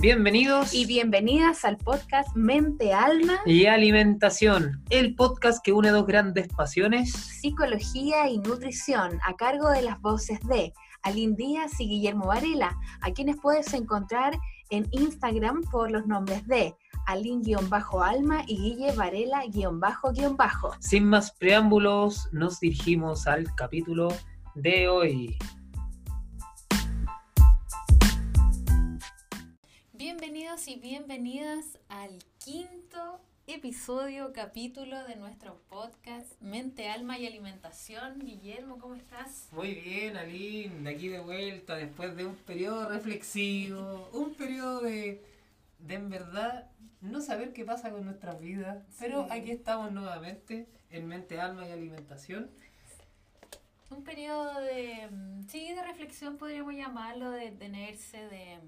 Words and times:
Bienvenidos 0.00 0.72
y 0.72 0.86
bienvenidas 0.86 1.62
al 1.66 1.76
podcast 1.76 2.34
Mente, 2.34 2.94
Alma 2.94 3.38
y 3.44 3.66
Alimentación, 3.66 4.82
el 4.88 5.14
podcast 5.14 5.62
que 5.62 5.74
une 5.74 5.90
dos 5.90 6.06
grandes 6.06 6.48
pasiones, 6.48 7.12
psicología 7.12 8.26
y 8.26 8.38
nutrición, 8.38 9.18
a 9.26 9.36
cargo 9.36 9.68
de 9.68 9.82
las 9.82 10.00
voces 10.00 10.40
de 10.48 10.72
Aline 11.02 11.36
Díaz 11.36 11.78
y 11.80 11.86
Guillermo 11.86 12.28
Varela, 12.28 12.74
a 13.02 13.12
quienes 13.12 13.36
puedes 13.42 13.74
encontrar 13.74 14.38
en 14.70 14.88
Instagram 14.92 15.64
por 15.70 15.90
los 15.90 16.06
nombres 16.06 16.46
de 16.46 16.74
Aline-Alma 17.06 18.44
y 18.46 18.56
Guille 18.56 18.92
Varela-Bajo. 18.92 20.76
Sin 20.80 21.04
más 21.04 21.32
preámbulos, 21.32 22.26
nos 22.32 22.58
dirigimos 22.58 23.26
al 23.26 23.54
capítulo 23.54 24.08
de 24.54 24.88
hoy. 24.88 25.36
Bienvenidos 30.12 30.66
y 30.66 30.74
bienvenidas 30.74 31.78
al 31.88 32.18
quinto 32.44 33.20
episodio, 33.46 34.32
capítulo 34.32 35.04
de 35.04 35.14
nuestro 35.14 35.60
podcast 35.68 36.32
Mente, 36.42 36.88
Alma 36.88 37.16
y 37.16 37.28
Alimentación. 37.28 38.18
Guillermo, 38.18 38.80
¿cómo 38.80 38.96
estás? 38.96 39.48
Muy 39.52 39.72
bien, 39.72 40.16
Aline, 40.16 40.82
de 40.82 40.90
aquí 40.90 41.06
de 41.06 41.20
vuelta, 41.20 41.76
después 41.76 42.16
de 42.16 42.26
un 42.26 42.34
periodo 42.34 42.88
reflexivo, 42.88 44.10
un 44.12 44.34
periodo 44.34 44.80
de, 44.80 45.24
de 45.78 45.94
en 45.94 46.10
verdad 46.10 46.68
no 47.00 47.20
saber 47.20 47.52
qué 47.52 47.64
pasa 47.64 47.92
con 47.92 48.04
nuestras 48.04 48.40
vidas, 48.40 48.84
pero 48.98 49.28
aquí 49.30 49.52
estamos 49.52 49.92
nuevamente 49.92 50.66
en 50.90 51.06
Mente, 51.06 51.40
Alma 51.40 51.68
y 51.68 51.70
Alimentación. 51.70 52.50
Un 53.90 54.02
periodo 54.02 54.60
de, 54.60 55.08
sí, 55.46 55.72
de 55.72 55.84
reflexión 55.84 56.36
podríamos 56.36 56.74
llamarlo, 56.74 57.30
de 57.30 57.52
tenerse, 57.52 58.26
de 58.26 58.58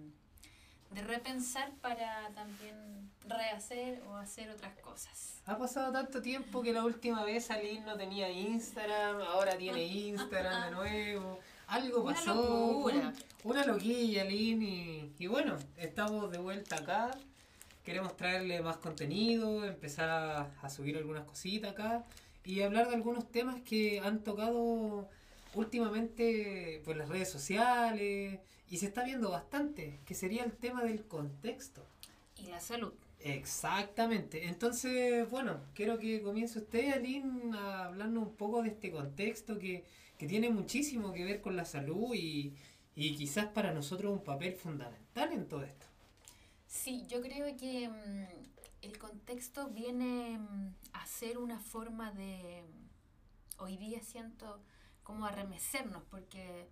de 0.95 1.03
repensar 1.03 1.71
para 1.81 2.29
también 2.35 3.11
rehacer 3.27 4.03
o 4.09 4.17
hacer 4.17 4.51
otras 4.51 4.77
cosas. 4.79 5.41
Ha 5.47 5.57
pasado 5.57 5.93
tanto 5.93 6.21
tiempo 6.21 6.63
que 6.63 6.73
la 6.73 6.85
última 6.85 7.25
vez 7.25 7.51
Aline 7.51 7.81
no 7.81 7.97
tenía 7.97 8.31
Instagram, 8.31 9.21
ahora 9.23 9.57
tiene 9.57 9.85
Instagram 9.85 10.65
de 10.65 10.71
nuevo. 10.71 11.41
Algo 11.69 12.05
pasó. 12.05 12.77
Una, 12.79 13.15
una 13.45 13.65
loquilla, 13.65 14.23
Aline. 14.23 14.65
Y, 14.65 15.13
y, 15.19 15.27
bueno, 15.27 15.57
estamos 15.79 16.31
de 16.31 16.39
vuelta 16.39 16.77
acá. 16.77 17.11
Queremos 17.85 18.17
traerle 18.17 18.61
más 18.61 18.77
contenido, 18.77 19.65
empezar 19.65 20.09
a, 20.09 20.51
a 20.61 20.71
subir 20.71 20.97
algunas 20.97 21.25
cositas 21.25 21.73
acá 21.73 22.05
y 22.45 22.63
hablar 22.63 22.89
de 22.89 22.95
algunos 22.95 23.31
temas 23.31 23.61
que 23.63 24.01
han 24.01 24.23
tocado 24.23 25.09
últimamente 25.55 26.81
por 26.85 26.97
las 26.97 27.09
redes 27.09 27.31
sociales 27.31 28.39
y 28.73 28.79
se 28.79 28.87
está 28.87 29.05
viendo 29.05 29.29
bastante, 29.29 30.01
que 30.07 30.15
sería 30.15 30.45
el 30.45 30.53
tema 30.57 30.83
del 30.83 31.05
contexto. 31.05 31.85
Y 32.39 32.47
la 32.47 32.59
salud. 32.59 32.95
Exactamente. 33.21 34.49
Entonces, 34.49 35.29
bueno, 35.29 35.61
quiero 35.75 35.99
que 35.99 36.23
comience 36.23 36.59
usted, 36.59 36.91
Aline, 36.95 37.55
a 37.55 37.85
hablarnos 37.85 38.29
un 38.29 38.35
poco 38.35 38.63
de 38.63 38.71
este 38.71 38.91
contexto 38.91 39.59
que, 39.59 39.85
que 40.17 40.27
tiene 40.27 40.49
muchísimo 40.49 41.13
que 41.13 41.23
ver 41.23 41.43
con 41.43 41.55
la 41.55 41.67
salud 41.67 42.15
y, 42.15 42.55
y 42.97 43.15
quizás 43.15 43.45
para 43.49 43.75
nosotros 43.75 44.11
un 44.11 44.25
papel 44.25 44.55
fundamental 44.55 45.35
en 45.35 45.47
todo 45.47 45.65
esto. 45.65 45.85
Sí, 46.67 47.05
yo 47.09 47.21
creo 47.21 47.55
que 47.59 47.91
mm, 47.91 48.27
el 48.81 48.97
contexto 48.97 49.69
viene 49.69 50.39
mm, 50.39 50.75
a 50.95 51.05
ser 51.05 51.37
una 51.37 51.59
forma 51.59 52.11
de, 52.13 52.63
hoy 53.59 53.77
día 53.77 54.01
siento, 54.01 54.63
como 55.03 55.27
arremecernos, 55.27 56.03
porque 56.05 56.71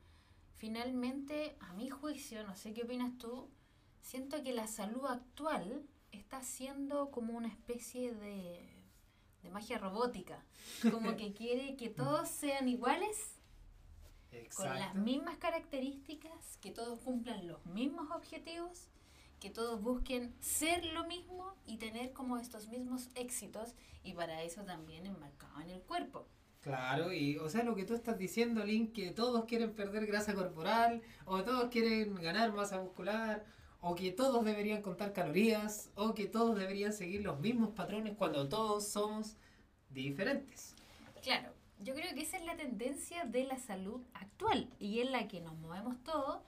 finalmente, 0.60 1.56
a 1.60 1.72
mi 1.72 1.88
juicio, 1.88 2.46
no 2.46 2.54
sé 2.54 2.74
qué 2.74 2.82
opinas 2.82 3.16
tú, 3.16 3.48
siento 4.02 4.42
que 4.42 4.52
la 4.52 4.66
salud 4.66 5.06
actual 5.06 5.86
está 6.12 6.42
siendo 6.42 7.10
como 7.10 7.32
una 7.32 7.48
especie 7.48 8.14
de, 8.14 8.70
de 9.42 9.50
magia 9.50 9.78
robótica, 9.78 10.44
como 10.90 11.16
que 11.16 11.32
quiere 11.40 11.76
que 11.76 11.88
todos 11.88 12.28
sean 12.28 12.68
iguales, 12.68 13.38
con 14.54 14.66
las 14.66 14.94
mismas 14.94 15.38
características, 15.38 16.58
que 16.58 16.70
todos 16.70 17.00
cumplan 17.00 17.48
los 17.48 17.64
mismos 17.64 18.10
objetivos, 18.10 18.88
que 19.40 19.48
todos 19.48 19.80
busquen 19.80 20.36
ser 20.40 20.84
lo 20.84 21.06
mismo 21.06 21.54
y 21.66 21.78
tener 21.78 22.12
como 22.12 22.36
estos 22.36 22.68
mismos 22.68 23.08
éxitos 23.14 23.74
y 24.04 24.12
para 24.12 24.42
eso 24.42 24.62
también 24.64 25.06
enmarcado 25.06 25.62
en 25.62 25.70
el 25.70 25.80
cuerpo. 25.80 26.28
Claro, 26.60 27.10
y 27.10 27.38
o 27.38 27.48
sea, 27.48 27.64
lo 27.64 27.74
que 27.74 27.84
tú 27.84 27.94
estás 27.94 28.18
diciendo, 28.18 28.62
Link, 28.64 28.92
que 28.92 29.12
todos 29.12 29.46
quieren 29.46 29.72
perder 29.74 30.06
grasa 30.06 30.34
corporal, 30.34 31.00
o 31.24 31.42
todos 31.42 31.70
quieren 31.70 32.14
ganar 32.16 32.52
masa 32.52 32.78
muscular, 32.78 33.46
o 33.80 33.94
que 33.94 34.12
todos 34.12 34.44
deberían 34.44 34.82
contar 34.82 35.14
calorías, 35.14 35.90
o 35.94 36.12
que 36.12 36.26
todos 36.26 36.58
deberían 36.58 36.92
seguir 36.92 37.22
los 37.22 37.40
mismos 37.40 37.70
patrones 37.70 38.14
cuando 38.16 38.46
todos 38.46 38.86
somos 38.86 39.36
diferentes. 39.88 40.74
Claro, 41.22 41.50
yo 41.78 41.94
creo 41.94 42.14
que 42.14 42.22
esa 42.22 42.36
es 42.36 42.44
la 42.44 42.56
tendencia 42.56 43.24
de 43.24 43.44
la 43.44 43.58
salud 43.58 44.02
actual 44.12 44.68
y 44.78 45.00
en 45.00 45.12
la 45.12 45.28
que 45.28 45.40
nos 45.40 45.56
movemos 45.56 46.02
todos. 46.04 46.42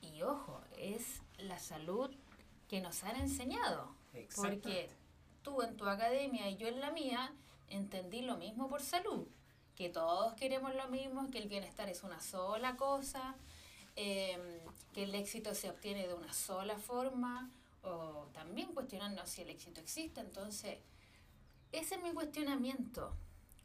Y 0.00 0.22
ojo, 0.22 0.62
es 0.78 1.20
la 1.36 1.58
salud 1.58 2.10
que 2.68 2.80
nos 2.80 3.04
han 3.04 3.16
enseñado. 3.16 3.94
Porque 4.34 4.88
tú 5.42 5.60
en 5.60 5.76
tu 5.76 5.84
academia 5.84 6.48
y 6.48 6.56
yo 6.56 6.68
en 6.68 6.80
la 6.80 6.90
mía 6.90 7.34
entendí 7.68 8.22
lo 8.22 8.38
mismo 8.38 8.68
por 8.68 8.80
salud 8.80 9.28
que 9.76 9.88
todos 9.88 10.34
queremos 10.34 10.74
lo 10.74 10.88
mismo, 10.88 11.30
que 11.30 11.38
el 11.38 11.48
bienestar 11.48 11.88
es 11.88 12.02
una 12.02 12.20
sola 12.20 12.76
cosa, 12.76 13.34
em, 13.96 14.40
que 14.92 15.04
el 15.04 15.14
éxito 15.14 15.54
se 15.54 15.70
obtiene 15.70 16.06
de 16.06 16.14
una 16.14 16.32
sola 16.32 16.78
forma, 16.78 17.50
o 17.82 18.28
también 18.32 18.72
cuestionando 18.74 19.26
si 19.26 19.42
el 19.42 19.50
éxito 19.50 19.80
existe. 19.80 20.20
Entonces, 20.20 20.78
ese 21.72 21.94
es 21.96 22.02
mi 22.02 22.12
cuestionamiento. 22.12 23.14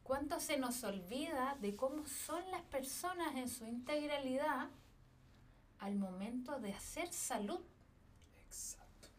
¿Cuánto 0.03 0.39
se 0.39 0.57
nos 0.57 0.83
olvida 0.83 1.57
de 1.59 1.75
cómo 1.75 2.05
son 2.07 2.49
las 2.51 2.61
personas 2.63 3.35
en 3.35 3.49
su 3.49 3.65
integralidad 3.65 4.69
al 5.79 5.95
momento 5.95 6.59
de 6.59 6.73
hacer 6.73 7.11
salud? 7.11 7.59
Exacto. 8.47 9.09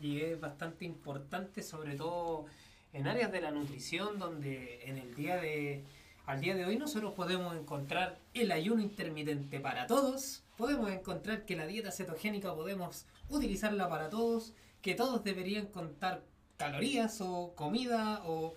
Y 0.00 0.20
es 0.20 0.38
bastante 0.38 0.84
importante, 0.84 1.62
sobre 1.62 1.96
todo 1.96 2.44
en 2.92 3.08
áreas 3.08 3.32
de 3.32 3.40
la 3.40 3.50
nutrición, 3.50 4.18
donde 4.18 4.84
en 4.84 4.98
el 4.98 5.14
día 5.14 5.36
de, 5.36 5.82
al 6.26 6.40
día 6.40 6.54
de 6.54 6.64
hoy 6.64 6.76
nosotros 6.76 7.12
podemos 7.14 7.54
encontrar 7.56 8.18
el 8.32 8.50
ayuno 8.50 8.82
intermitente 8.82 9.60
para 9.60 9.86
todos, 9.86 10.42
podemos 10.56 10.90
encontrar 10.90 11.44
que 11.44 11.56
la 11.56 11.66
dieta 11.66 11.90
cetogénica 11.90 12.54
podemos 12.54 13.06
utilizarla 13.28 13.88
para 13.88 14.08
todos, 14.08 14.54
que 14.80 14.94
todos 14.94 15.22
deberían 15.22 15.66
contar 15.66 16.24
calorías 16.56 17.20
o 17.20 17.54
comida 17.54 18.22
o 18.24 18.54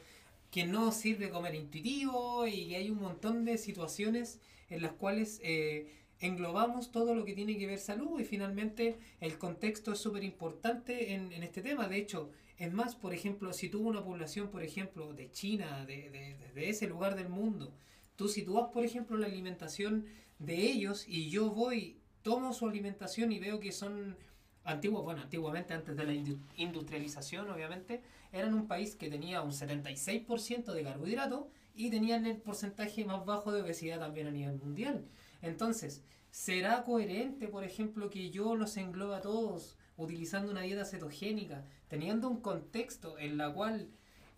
que 0.52 0.66
no 0.66 0.92
sirve 0.92 1.30
comer 1.30 1.56
intuitivo 1.56 2.48
y 2.48 2.74
hay 2.76 2.90
un 2.90 3.02
montón 3.02 3.44
de 3.44 3.58
situaciones 3.58 4.40
en 4.70 4.82
las 4.82 4.94
cuales 4.94 5.40
eh, 5.44 5.92
englobamos 6.20 6.92
todo 6.92 7.14
lo 7.16 7.26
que 7.26 7.34
tiene 7.34 7.58
que 7.58 7.68
ver 7.68 7.80
salud 7.80 8.20
y 8.20 8.24
finalmente 8.24 8.98
el 9.20 9.38
contexto 9.38 9.92
es 9.92 10.00
súper 10.00 10.24
importante 10.24 11.14
en, 11.14 11.32
en 11.34 11.44
este 11.44 11.62
tema. 11.62 11.88
De 11.88 11.98
hecho, 11.98 12.32
es 12.58 12.74
más, 12.74 12.96
por 12.96 13.14
ejemplo, 13.14 13.54
si 13.54 13.70
tuvo 13.70 13.90
una 13.90 14.04
población, 14.04 14.50
por 14.50 14.64
ejemplo, 14.64 15.14
de 15.14 15.32
China, 15.32 15.86
de, 15.86 16.10
de, 16.54 16.70
ese 16.70 16.88
lugar 16.88 17.16
del 17.16 17.30
mundo, 17.30 17.72
tú 18.16 18.28
sitúas, 18.28 18.70
por 18.74 18.84
ejemplo, 18.84 19.18
la 19.18 19.28
alimentación 19.28 20.06
de 20.40 20.56
ellos 20.56 21.06
y 21.08 21.30
yo 21.30 21.52
voy, 21.52 21.98
tomo 22.24 22.54
su 22.54 22.68
alimentación 22.68 23.32
y 23.32 23.40
veo 23.40 23.60
que 23.60 23.72
son 23.72 24.18
antiguos, 24.64 25.04
bueno, 25.04 25.22
antiguamente, 25.22 25.74
antes 25.74 25.96
de 25.96 26.04
la 26.04 26.14
industrialización, 26.56 27.50
obviamente, 27.50 28.02
eran 28.32 28.54
un 28.54 28.68
país 28.68 28.96
que 28.96 29.10
tenía 29.10 29.42
un 29.42 29.52
76% 29.52 30.74
de 30.74 30.84
carbohidratos 30.84 31.46
y 31.76 31.90
tenían 31.90 32.26
el 32.26 32.38
porcentaje 32.38 33.06
más 33.06 33.24
bajo 33.24 33.52
de 33.52 33.62
obesidad 33.62 34.00
también 34.00 34.28
a 34.28 34.32
nivel 34.32 34.58
mundial. 34.58 35.06
Entonces, 35.42 36.04
¿será 36.32 36.84
coherente, 36.84 37.48
por 37.48 37.64
ejemplo, 37.64 38.10
que 38.10 38.32
yo 38.32 38.56
los 38.56 38.76
englobe 38.78 39.16
a 39.16 39.22
todos 39.22 39.78
utilizando 39.98 40.52
una 40.52 40.62
dieta 40.62 40.86
cetogénica, 40.86 41.66
teniendo 41.88 42.30
un 42.30 42.42
contexto 42.42 43.18
en 43.20 43.38
la 43.38 43.52
cual 43.52 43.90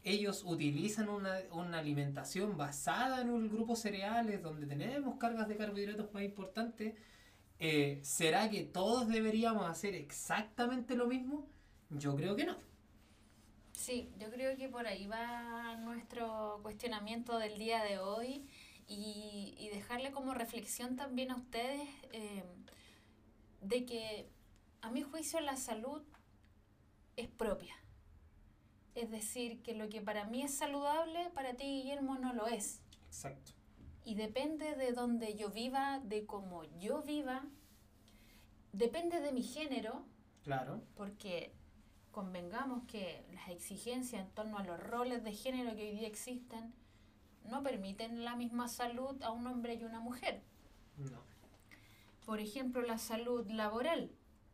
ellos 0.04 0.44
utilizan 0.46 1.10
una, 1.10 1.38
alimentación 1.78 2.58
basada 2.58 3.22
en 3.22 3.30
un 3.30 3.50
grupo 3.50 3.76
cereales 3.76 4.42
donde 4.42 4.66
tenemos 4.66 5.18
cargas 5.18 5.48
de 5.48 5.58
carbohidratos 5.58 6.14
más 6.14 6.24
importantes, 6.24 6.96
eh, 7.60 8.00
¿será 8.02 8.50
que 8.50 8.64
todos 8.64 9.10
deberíamos 9.10 9.70
hacer 9.70 9.94
exactamente 9.94 10.96
lo 10.96 11.08
mismo? 11.08 11.48
Yo 11.90 12.16
creo 12.16 12.36
que 12.36 12.46
no. 12.46 12.58
Sí, 13.74 14.12
yo 14.18 14.30
creo 14.30 14.56
que 14.56 14.70
por 14.70 14.88
ahí 14.88 15.08
va 15.08 15.76
nuestro 15.78 16.60
cuestionamiento 16.64 17.38
del 17.38 17.58
día 17.58 17.84
de 17.84 18.00
hoy 18.00 18.46
y, 18.88 19.70
dejarle 19.74 20.12
como 20.12 20.34
reflexión 20.34 20.96
también 20.96 21.32
a 21.32 21.36
ustedes 21.36 21.88
eh, 22.12 22.44
de 23.62 23.86
que 23.86 24.30
a 24.82 24.92
mi 24.92 25.02
juicio 25.02 25.40
la 25.40 25.56
salud 25.56 26.02
es 27.16 27.28
propia. 27.28 27.76
Es 28.96 29.12
decir, 29.12 29.62
que 29.62 29.76
lo 29.76 29.90
que 29.90 30.02
para 30.02 30.26
mí 30.26 30.42
es 30.42 30.54
saludable, 30.54 31.30
para 31.32 31.54
ti, 31.56 31.66
Guillermo, 31.66 32.18
no 32.18 32.34
lo 32.34 32.48
es. 32.48 32.82
Exacto. 33.08 33.52
Y 34.04 34.16
depende 34.16 34.76
de 34.76 34.92
donde 34.92 35.36
yo 35.36 35.50
viva, 35.50 36.00
de 36.00 36.26
cómo 36.26 36.64
yo 36.80 37.02
viva, 37.04 37.46
depende 38.74 39.20
de 39.22 39.32
mi 39.32 39.44
género, 39.44 40.06
Claro. 40.44 40.82
Porque 40.96 41.54
convengamos 42.12 42.84
que 42.86 43.24
las 43.34 43.50
exigencias 43.50 44.22
en 44.26 44.32
torno 44.32 44.58
a 44.58 44.64
los 44.64 44.80
roles 44.80 45.24
de 45.24 45.34
género 45.34 45.76
que 45.76 45.90
hoy 45.90 45.98
día 45.98 46.08
existen 46.08 46.74
no 47.44 47.64
permiten 47.64 48.24
la 48.24 48.36
misma 48.36 48.68
salud 48.68 49.22
a 49.24 49.32
un 49.32 49.48
hombre 49.48 49.76
y 49.76 49.84
una 49.84 50.00
mujer. 50.00 50.42
No. 50.98 51.20
Por 52.26 52.40
ejemplo, 52.40 52.82
la 52.82 52.98
salud 52.98 53.48
laboral. 53.50 54.12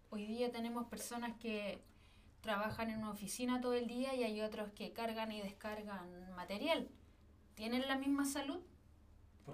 Hoy 0.09 0.25
día 0.25 0.51
tenemos 0.51 0.87
personas 0.87 1.33
que 1.39 1.81
trabajan 2.41 2.89
en 2.89 2.99
una 2.99 3.11
oficina 3.11 3.59
todo 3.59 3.73
el 3.73 3.87
día 3.87 4.13
y 4.13 4.23
hay 4.23 4.41
otros 4.41 4.71
que 4.73 4.93
cargan 4.93 5.31
y 5.31 5.41
descargan 5.41 6.33
material. 6.35 6.87
¿Tienen 7.55 7.87
la 7.87 7.97
misma 7.97 8.25
salud? 8.25 8.59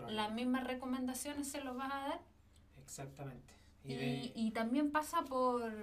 ¿Las 0.09 0.31
mismas 0.31 0.65
recomendaciones 0.65 1.49
se 1.49 1.61
los 1.61 1.75
vas 1.75 1.91
a 1.93 1.99
dar? 2.07 2.21
Exactamente. 2.83 3.53
Y, 3.83 4.31
y, 4.35 4.51
también 4.51 4.91
pasa 4.91 5.23
por, 5.23 5.73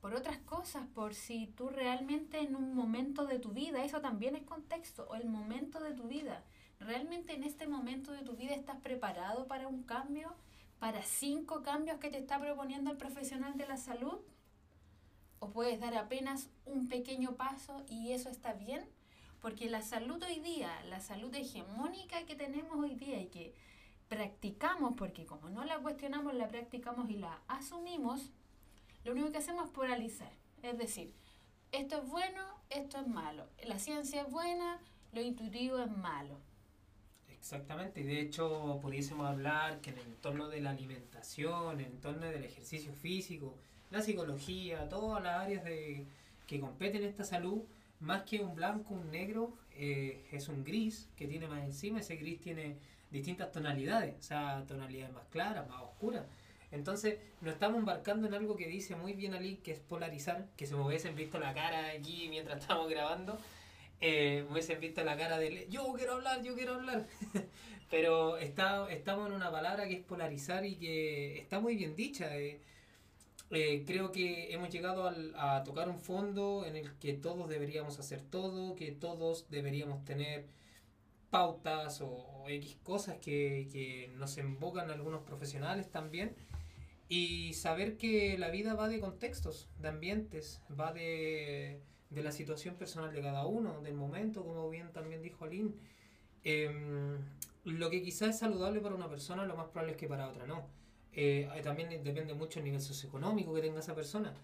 por 0.00 0.14
otras 0.14 0.38
cosas, 0.38 0.86
por 0.94 1.14
si 1.14 1.48
tú 1.48 1.68
realmente 1.68 2.38
en 2.38 2.54
un 2.54 2.74
momento 2.74 3.26
de 3.26 3.38
tu 3.38 3.50
vida, 3.50 3.84
eso 3.84 4.00
también 4.00 4.36
es 4.36 4.44
contexto, 4.44 5.06
o 5.10 5.16
el 5.16 5.28
momento 5.28 5.80
de 5.80 5.92
tu 5.92 6.04
vida, 6.04 6.44
realmente 6.78 7.34
en 7.34 7.42
este 7.42 7.66
momento 7.66 8.12
de 8.12 8.22
tu 8.22 8.36
vida 8.36 8.54
estás 8.54 8.76
preparado 8.80 9.46
para 9.48 9.66
un 9.66 9.82
cambio, 9.82 10.32
para 10.80 11.02
cinco 11.02 11.62
cambios 11.62 11.98
que 11.98 12.10
te 12.10 12.18
está 12.18 12.40
proponiendo 12.40 12.90
el 12.90 12.96
profesional 12.96 13.56
de 13.56 13.68
la 13.68 13.76
salud, 13.76 14.18
o 15.38 15.50
puedes 15.50 15.78
dar 15.78 15.94
apenas 15.94 16.48
un 16.64 16.88
pequeño 16.88 17.36
paso 17.36 17.84
y 17.88 18.12
eso 18.12 18.30
está 18.30 18.54
bien, 18.54 18.84
porque 19.40 19.70
la 19.70 19.82
salud 19.82 20.22
hoy 20.22 20.40
día, 20.40 20.70
la 20.88 21.00
salud 21.00 21.34
hegemónica 21.34 22.24
que 22.24 22.34
tenemos 22.34 22.78
hoy 22.78 22.94
día 22.94 23.20
y 23.20 23.26
que 23.26 23.54
practicamos, 24.08 24.94
porque 24.96 25.26
como 25.26 25.50
no 25.50 25.64
la 25.64 25.78
cuestionamos, 25.78 26.34
la 26.34 26.48
practicamos 26.48 27.08
y 27.10 27.16
la 27.16 27.38
asumimos, 27.46 28.30
lo 29.04 29.12
único 29.12 29.30
que 29.30 29.38
hacemos 29.38 29.66
es 29.66 29.70
polarizar. 29.70 30.32
Es 30.62 30.76
decir, 30.76 31.14
esto 31.72 31.98
es 31.98 32.08
bueno, 32.08 32.42
esto 32.70 32.98
es 32.98 33.06
malo. 33.06 33.46
La 33.64 33.78
ciencia 33.78 34.22
es 34.22 34.30
buena, 34.30 34.78
lo 35.12 35.20
intuitivo 35.20 35.78
es 35.78 35.90
malo. 35.90 36.38
Exactamente, 37.40 38.02
y 38.02 38.04
de 38.04 38.20
hecho 38.20 38.78
pudiésemos 38.82 39.26
hablar 39.26 39.80
que 39.80 39.90
en 39.90 39.98
el 39.98 40.06
entorno 40.06 40.48
de 40.48 40.60
la 40.60 40.70
alimentación, 40.70 41.80
en 41.80 41.86
el 41.86 41.92
entorno 41.92 42.26
del 42.26 42.44
ejercicio 42.44 42.92
físico, 42.92 43.56
la 43.90 44.02
psicología, 44.02 44.88
todas 44.88 45.22
las 45.22 45.40
áreas 45.40 45.64
de, 45.64 46.06
que 46.46 46.60
competen 46.60 47.02
esta 47.02 47.24
salud, 47.24 47.62
más 48.00 48.22
que 48.22 48.40
un 48.40 48.54
blanco, 48.54 48.94
un 48.94 49.10
negro, 49.10 49.54
eh, 49.72 50.26
es 50.30 50.48
un 50.48 50.64
gris 50.64 51.08
que 51.16 51.26
tiene 51.26 51.48
más 51.48 51.64
encima, 51.64 52.00
ese 52.00 52.16
gris 52.16 52.40
tiene 52.40 52.76
distintas 53.10 53.50
tonalidades, 53.50 54.16
o 54.18 54.22
sea, 54.22 54.64
tonalidades 54.68 55.12
más 55.12 55.24
claras, 55.30 55.68
más 55.68 55.82
oscuras. 55.82 56.24
Entonces, 56.70 57.18
nos 57.40 57.54
estamos 57.54 57.78
embarcando 57.78 58.28
en 58.28 58.34
algo 58.34 58.56
que 58.56 58.68
dice 58.68 58.94
muy 58.94 59.14
bien 59.14 59.34
Ali, 59.34 59.56
que 59.56 59.72
es 59.72 59.80
polarizar, 59.80 60.46
que 60.56 60.66
se 60.66 60.76
me 60.76 60.82
hubiesen 60.82 61.16
visto 61.16 61.38
la 61.40 61.52
cara 61.52 61.90
aquí 61.90 62.28
mientras 62.28 62.60
estamos 62.60 62.88
grabando, 62.88 63.38
eh, 64.00 64.44
me 64.46 64.52
hubiesen 64.52 64.80
visto 64.80 65.04
la 65.04 65.16
cara 65.16 65.38
de 65.38 65.66
yo 65.68 65.92
quiero 65.94 66.14
hablar, 66.14 66.42
yo 66.42 66.54
quiero 66.54 66.74
hablar. 66.74 67.06
Pero 67.90 68.38
está, 68.38 68.90
estamos 68.90 69.28
en 69.28 69.34
una 69.34 69.50
palabra 69.50 69.88
que 69.88 69.94
es 69.94 70.04
polarizar 70.04 70.64
y 70.64 70.76
que 70.76 71.38
está 71.38 71.60
muy 71.60 71.76
bien 71.76 71.96
dicha. 71.96 72.36
Eh, 72.36 72.60
eh, 73.50 73.82
creo 73.84 74.12
que 74.12 74.52
hemos 74.54 74.70
llegado 74.70 75.12
a 75.36 75.64
tocar 75.64 75.88
un 75.88 75.98
fondo 75.98 76.64
en 76.64 76.76
el 76.76 76.92
que 76.98 77.14
todos 77.14 77.48
deberíamos 77.48 77.98
hacer 77.98 78.22
todo, 78.22 78.76
que 78.76 78.92
todos 78.92 79.50
deberíamos 79.50 80.04
tener 80.04 80.46
pautas 81.30 82.00
o, 82.00 82.26
X 82.48 82.78
cosas 82.82 83.18
que, 83.18 83.68
que, 83.72 84.10
nos 84.16 84.36
invocan 84.38 84.90
algunos 84.90 85.22
profesionales 85.22 85.90
también. 85.90 86.34
Y 87.08 87.54
saber 87.54 87.96
que 87.96 88.38
la 88.38 88.50
vida 88.50 88.74
va 88.74 88.88
de 88.88 89.00
contextos, 89.00 89.68
de 89.78 89.88
ambientes, 89.88 90.62
va 90.78 90.92
de, 90.92 91.80
de 92.10 92.22
la 92.22 92.32
situación 92.32 92.74
personal 92.74 93.12
de 93.12 93.22
cada 93.22 93.46
uno, 93.46 93.80
del 93.80 93.94
momento, 93.94 94.44
como 94.44 94.68
bien 94.68 94.92
también 94.92 95.22
dijo 95.22 95.44
Aline. 95.44 95.72
Em, 96.44 97.18
lo 97.64 97.90
que 97.90 98.02
quizás 98.02 98.30
es 98.30 98.38
saludable 98.38 98.80
para 98.80 98.94
una 98.94 99.08
persona, 99.08 99.46
lo 99.46 99.56
más 99.56 99.68
probable 99.68 99.92
es 99.92 99.98
que 99.98 100.08
para 100.08 100.28
otra 100.28 100.46
no. 100.46 100.66
Eh, 101.12 101.48
también 101.62 101.88
depende 102.04 102.34
mucho 102.34 102.58
el 102.58 102.64
nivel 102.64 102.80
socioeconómico 102.80 103.54
que 103.54 103.60
tenga 103.62 103.80
esa 103.80 103.94
persona. 103.94 104.34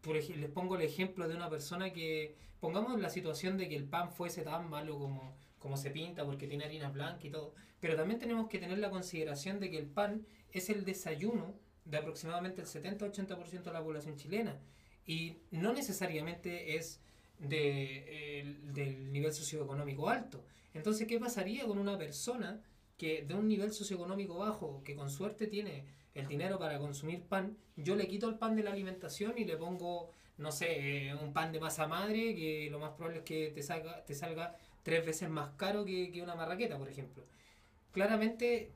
Por 0.00 0.16
les 0.16 0.50
pongo 0.50 0.76
el 0.76 0.82
ejemplo 0.82 1.26
de 1.28 1.34
una 1.34 1.48
persona 1.48 1.92
que, 1.92 2.36
pongamos 2.64 2.98
la 2.98 3.10
situación 3.10 3.58
de 3.58 3.68
que 3.68 3.76
el 3.76 3.84
pan 3.84 4.10
fuese 4.10 4.40
tan 4.40 4.70
malo 4.70 4.98
como, 4.98 5.36
como 5.58 5.76
se 5.76 5.90
pinta 5.90 6.24
porque 6.24 6.46
tiene 6.46 6.64
harina 6.64 6.88
blanca 6.88 7.26
y 7.26 7.28
todo, 7.28 7.52
pero 7.78 7.94
también 7.94 8.18
tenemos 8.18 8.48
que 8.48 8.58
tener 8.58 8.78
la 8.78 8.88
consideración 8.88 9.60
de 9.60 9.70
que 9.70 9.76
el 9.76 9.86
pan 9.86 10.26
es 10.50 10.70
el 10.70 10.82
desayuno 10.86 11.52
de 11.84 11.98
aproximadamente 11.98 12.62
el 12.62 12.66
70-80% 12.66 13.64
de 13.64 13.70
la 13.70 13.82
población 13.82 14.16
chilena 14.16 14.58
y 15.04 15.36
no 15.50 15.74
necesariamente 15.74 16.76
es 16.76 17.02
de, 17.48 18.58
del 18.72 19.12
nivel 19.12 19.32
socioeconómico 19.32 20.08
alto. 20.08 20.44
Entonces, 20.72 21.06
¿qué 21.06 21.18
pasaría 21.18 21.64
con 21.66 21.78
una 21.78 21.96
persona 21.96 22.60
que 22.96 23.22
de 23.22 23.34
un 23.34 23.48
nivel 23.48 23.72
socioeconómico 23.72 24.38
bajo, 24.38 24.82
que 24.84 24.94
con 24.94 25.10
suerte 25.10 25.46
tiene 25.46 25.84
el 26.14 26.28
dinero 26.28 26.58
para 26.58 26.78
consumir 26.78 27.22
pan, 27.22 27.56
yo 27.76 27.96
le 27.96 28.06
quito 28.06 28.28
el 28.28 28.36
pan 28.36 28.54
de 28.56 28.62
la 28.62 28.70
alimentación 28.70 29.34
y 29.36 29.44
le 29.44 29.56
pongo, 29.56 30.10
no 30.38 30.52
sé, 30.52 31.08
eh, 31.08 31.14
un 31.14 31.32
pan 31.32 31.52
de 31.52 31.60
masa 31.60 31.88
madre, 31.88 32.34
que 32.34 32.68
lo 32.70 32.78
más 32.78 32.92
probable 32.92 33.18
es 33.18 33.24
que 33.24 33.50
te 33.50 33.62
salga, 33.62 34.04
te 34.04 34.14
salga 34.14 34.56
tres 34.82 35.04
veces 35.04 35.28
más 35.28 35.50
caro 35.56 35.84
que, 35.84 36.12
que 36.12 36.22
una 36.22 36.36
marraqueta, 36.36 36.78
por 36.78 36.88
ejemplo. 36.88 37.24
Claramente, 37.92 38.70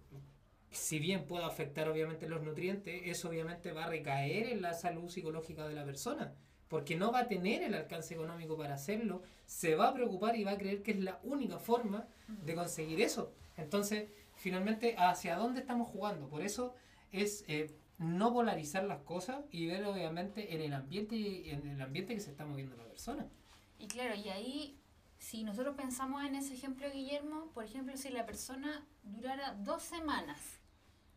si 0.71 0.99
bien 0.99 1.27
puede 1.27 1.45
afectar 1.45 1.89
obviamente 1.89 2.29
los 2.29 2.43
nutrientes, 2.43 3.03
eso 3.05 3.29
obviamente 3.29 3.73
va 3.73 3.85
a 3.85 3.89
recaer 3.89 4.49
en 4.49 4.63
la 4.63 4.75
salud 4.75 5.09
psicológica 5.09 5.67
de 5.69 5.75
la 5.75 5.85
persona, 5.85 6.35
porque 6.69 6.97
no 6.97 7.13
va 7.13 7.21
a 7.21 7.29
tener 7.29 7.63
el 7.63 7.75
alcance 7.75 8.15
económico 8.15 8.57
para 8.57 8.75
hacerlo, 8.75 9.23
se 9.47 9.75
va 9.75 9.89
a 9.89 9.95
preocupar 9.95 10.37
y 10.37 10.45
va 10.45 10.53
a 10.53 10.59
creer 10.59 10.83
que 10.83 10.93
es 10.93 11.01
la 11.01 11.19
única 11.23 11.59
forma 11.59 12.07
de 12.27 12.55
conseguir 12.55 13.01
eso. 13.01 13.33
Entonces, 13.57 14.11
finalmente, 14.35 14.95
¿hacia 14.99 15.37
dónde 15.37 15.61
estamos 15.61 15.89
jugando? 15.89 16.29
Por 16.29 16.43
eso 16.43 16.75
es 17.11 17.45
eh, 17.49 17.75
no 17.99 18.33
polarizar 18.33 18.85
las 18.85 19.01
cosas 19.01 19.45
y 19.51 19.67
ver 19.67 19.85
obviamente 19.85 20.55
en 20.55 20.61
el 20.61 20.73
ambiente 20.75 21.53
en 21.53 21.67
el 21.67 21.81
ambiente 21.81 22.15
que 22.15 22.21
se 22.21 22.31
está 22.31 22.45
moviendo 22.45 22.77
la 22.77 22.85
persona. 22.85 23.27
Y 23.79 23.87
claro, 23.87 24.15
y 24.15 24.29
ahí 24.29 24.79
si 25.19 25.43
nosotros 25.43 25.75
pensamos 25.77 26.25
en 26.25 26.37
ese 26.37 26.55
ejemplo 26.55 26.91
Guillermo, 26.91 27.51
por 27.53 27.65
ejemplo, 27.65 27.97
si 27.97 28.09
la 28.11 28.25
persona 28.25 28.87
durara 29.03 29.55
dos 29.55 29.83
semanas 29.83 30.39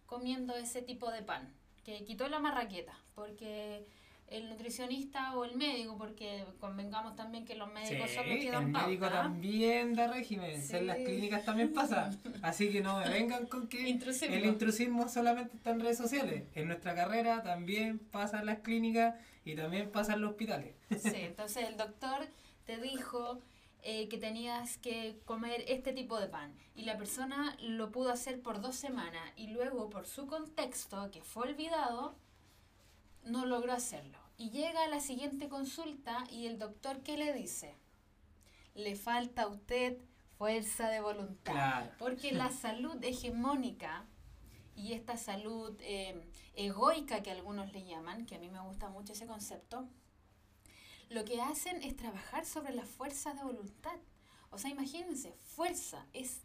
comiendo 0.05 0.55
ese 0.55 0.81
tipo 0.81 1.11
de 1.11 1.21
pan, 1.21 1.53
que 1.83 2.03
quitó 2.03 2.27
la 2.27 2.39
marraqueta, 2.39 2.97
porque 3.15 3.87
el 4.31 4.49
nutricionista 4.49 5.35
o 5.35 5.43
el 5.43 5.55
médico, 5.57 5.97
porque 5.97 6.45
convengamos 6.59 7.15
también 7.17 7.45
que 7.45 7.55
los 7.55 7.71
médicos 7.71 8.09
son 8.11 8.29
los 8.29 8.37
que 8.37 8.49
dan 8.49 8.63
El 8.63 8.71
médico 8.71 9.09
también 9.09 9.93
da 9.93 10.07
régimen, 10.07 10.63
en 10.69 10.87
las 10.87 10.97
clínicas 10.97 11.43
también 11.43 11.73
pasa. 11.73 12.09
Así 12.41 12.71
que 12.71 12.81
no 12.81 12.99
me 12.99 13.09
vengan 13.09 13.45
con 13.45 13.67
que 13.67 13.83
el 13.83 14.45
intrusismo 14.45 15.09
solamente 15.09 15.57
está 15.57 15.71
en 15.71 15.81
redes 15.81 15.97
sociales. 15.97 16.45
En 16.55 16.67
nuestra 16.67 16.95
carrera 16.95 17.43
también 17.43 17.99
pasa 17.99 18.39
en 18.39 18.45
las 18.45 18.59
clínicas 18.59 19.15
y 19.43 19.55
también 19.55 19.91
pasa 19.91 20.13
en 20.13 20.21
los 20.21 20.31
hospitales. 20.31 20.75
Sí, 20.89 21.11
entonces 21.15 21.67
el 21.67 21.75
doctor 21.75 22.25
te 22.65 22.77
dijo 22.77 23.41
eh, 23.83 24.07
que 24.07 24.17
tenías 24.17 24.77
que 24.77 25.19
comer 25.25 25.65
este 25.67 25.91
tipo 25.91 26.17
de 26.21 26.27
pan 26.27 26.53
y 26.73 26.85
la 26.85 26.97
persona 26.97 27.57
lo 27.59 27.91
pudo 27.91 28.11
hacer 28.11 28.41
por 28.41 28.61
dos 28.61 28.77
semanas 28.77 29.29
y 29.35 29.47
luego 29.47 29.89
por 29.89 30.07
su 30.07 30.25
contexto 30.25 31.11
que 31.11 31.21
fue 31.21 31.49
olvidado 31.49 32.15
no 33.25 33.45
logró 33.45 33.73
hacerlo. 33.73 34.20
Y 34.41 34.49
llega 34.49 34.85
a 34.85 34.87
la 34.87 34.99
siguiente 34.99 35.49
consulta 35.49 36.23
y 36.31 36.47
el 36.47 36.57
doctor, 36.57 37.03
¿qué 37.03 37.15
le 37.15 37.31
dice? 37.31 37.75
Le 38.73 38.95
falta 38.95 39.43
a 39.43 39.47
usted 39.47 39.99
fuerza 40.39 40.89
de 40.89 40.99
voluntad. 40.99 41.91
Porque 41.99 42.31
la 42.31 42.49
salud 42.65 42.97
hegemónica 43.03 44.03
y 44.75 44.93
esta 44.93 45.15
salud 45.15 45.77
eh, 45.81 46.27
egoica 46.55 47.21
que 47.21 47.29
algunos 47.29 47.71
le 47.71 47.85
llaman, 47.85 48.25
que 48.25 48.33
a 48.33 48.39
mí 48.39 48.49
me 48.49 48.59
gusta 48.61 48.89
mucho 48.89 49.13
ese 49.13 49.27
concepto, 49.27 49.87
lo 51.09 51.23
que 51.23 51.39
hacen 51.39 51.83
es 51.83 51.95
trabajar 51.95 52.47
sobre 52.47 52.73
la 52.73 52.87
fuerza 52.87 53.35
de 53.35 53.43
voluntad. 53.43 53.99
O 54.49 54.57
sea, 54.57 54.71
imagínense, 54.71 55.35
fuerza 55.55 56.07
es 56.13 56.41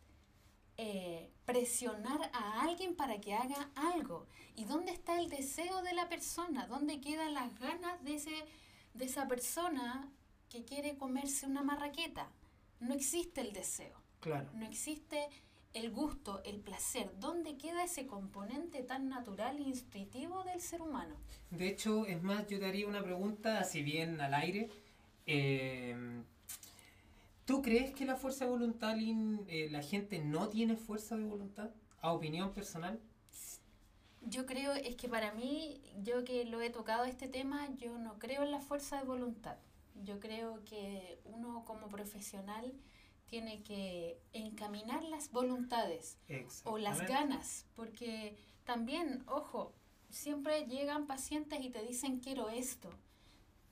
eh, 0.78 1.30
presionar 1.44 2.30
a 2.32 2.62
alguien 2.62 2.96
para 2.96 3.20
que 3.20 3.34
haga 3.34 3.70
algo. 3.74 4.26
¿Y 4.54 4.64
dónde 4.64 4.92
está 4.92 5.18
el 5.18 5.28
deseo 5.28 5.82
de 5.82 5.94
la 5.94 6.08
persona? 6.08 6.66
¿Dónde 6.66 7.00
quedan 7.00 7.34
las 7.34 7.58
ganas 7.58 8.02
de, 8.04 8.16
ese, 8.16 8.44
de 8.94 9.04
esa 9.04 9.26
persona 9.26 10.10
que 10.50 10.64
quiere 10.64 10.96
comerse 10.96 11.46
una 11.46 11.62
marraqueta? 11.62 12.28
No 12.80 12.94
existe 12.94 13.40
el 13.40 13.52
deseo. 13.52 14.00
Claro. 14.20 14.50
No 14.54 14.66
existe 14.66 15.28
el 15.72 15.90
gusto, 15.90 16.42
el 16.44 16.60
placer. 16.60 17.10
¿Dónde 17.20 17.56
queda 17.56 17.84
ese 17.84 18.06
componente 18.06 18.82
tan 18.82 19.08
natural 19.08 19.58
e 19.58 19.62
instintivo 19.62 20.42
del 20.44 20.60
ser 20.60 20.82
humano? 20.82 21.16
De 21.50 21.68
hecho, 21.68 22.06
es 22.06 22.22
más, 22.22 22.46
yo 22.48 22.58
te 22.58 22.66
haría 22.66 22.86
una 22.86 23.02
pregunta, 23.02 23.64
si 23.64 23.82
bien 23.82 24.20
al 24.20 24.34
aire. 24.34 24.68
Eh, 25.26 26.22
¿Tú 27.46 27.62
crees 27.62 27.94
que 27.94 28.04
la 28.04 28.16
fuerza 28.16 28.44
de 28.44 28.50
voluntad, 28.50 28.96
eh, 28.98 29.68
la 29.70 29.80
gente 29.80 30.18
no 30.18 30.48
tiene 30.48 30.74
fuerza 30.76 31.16
de 31.16 31.24
voluntad? 31.24 31.70
¿A 32.00 32.12
opinión 32.12 32.52
personal? 32.52 33.00
Yo 34.22 34.46
creo, 34.46 34.72
es 34.72 34.96
que 34.96 35.08
para 35.08 35.32
mí, 35.32 35.80
yo 36.02 36.24
que 36.24 36.44
lo 36.44 36.60
he 36.60 36.70
tocado 36.70 37.04
este 37.04 37.28
tema, 37.28 37.68
yo 37.76 37.98
no 37.98 38.18
creo 38.18 38.42
en 38.42 38.50
la 38.50 38.58
fuerza 38.58 38.98
de 38.98 39.04
voluntad. 39.04 39.58
Yo 40.02 40.18
creo 40.18 40.64
que 40.64 41.20
uno 41.24 41.64
como 41.64 41.86
profesional 41.86 42.72
tiene 43.28 43.62
que 43.62 44.20
encaminar 44.32 45.04
las 45.04 45.30
voluntades 45.30 46.18
o 46.64 46.78
las 46.78 47.06
ganas, 47.06 47.64
porque 47.76 48.36
también, 48.64 49.22
ojo, 49.28 49.72
siempre 50.10 50.66
llegan 50.66 51.06
pacientes 51.06 51.60
y 51.60 51.70
te 51.70 51.84
dicen 51.84 52.18
quiero 52.18 52.48
esto, 52.48 52.90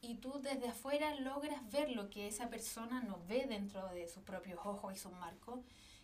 y 0.07 0.17
tú 0.17 0.41
desde 0.43 0.69
afuera 0.69 1.15
logras 1.17 1.69
ver 1.71 1.91
lo 1.91 2.11
que 2.11 2.29
esa 2.29 2.49
persona 2.49 3.03
no 3.03 3.21
ve 3.27 3.47
dentro 3.49 3.89
de 3.89 4.07
sus 4.09 4.23
propios 4.23 4.61
ojos 4.65 4.95
y 4.95 4.99
sus 4.99 5.13
marcos, 5.13 5.61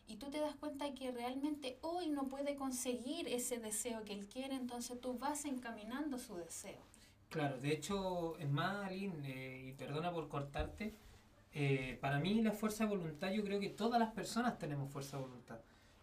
y 0.06 0.16
tú 0.16 0.30
te 0.30 0.40
das 0.40 0.56
cuenta 0.56 0.92
que 0.94 1.12
realmente 1.12 1.78
hoy 1.82 2.08
no 2.08 2.24
puede 2.24 2.56
conseguir 2.56 3.28
ese 3.28 3.58
deseo 3.58 4.04
que 4.04 4.12
él 4.12 4.26
quiere, 4.26 4.56
entonces 4.56 5.00
tú 5.00 5.18
vas 5.18 5.44
encaminando 5.44 6.18
su 6.18 6.36
deseo. 6.36 6.80
Claro, 7.28 7.58
de 7.58 7.72
hecho, 7.72 8.36
es 8.38 8.48
más, 8.48 8.86
Aline, 8.86 9.14
eh, 9.24 9.68
y 9.68 9.72
perdona 9.72 10.12
por 10.12 10.28
cortarte, 10.28 10.94
eh, 11.52 11.96
para 12.00 12.18
mí 12.18 12.40
la 12.42 12.52
fuerza 12.52 12.84
de 12.84 12.90
voluntad, 12.90 13.30
yo 13.30 13.44
creo 13.44 13.60
que 13.60 13.68
todas 13.68 14.00
las 14.00 14.10
personas 14.10 14.58
tenemos 14.58 14.90
fuerza 14.90 15.16
de 15.16 15.22
voluntad. 15.24 15.60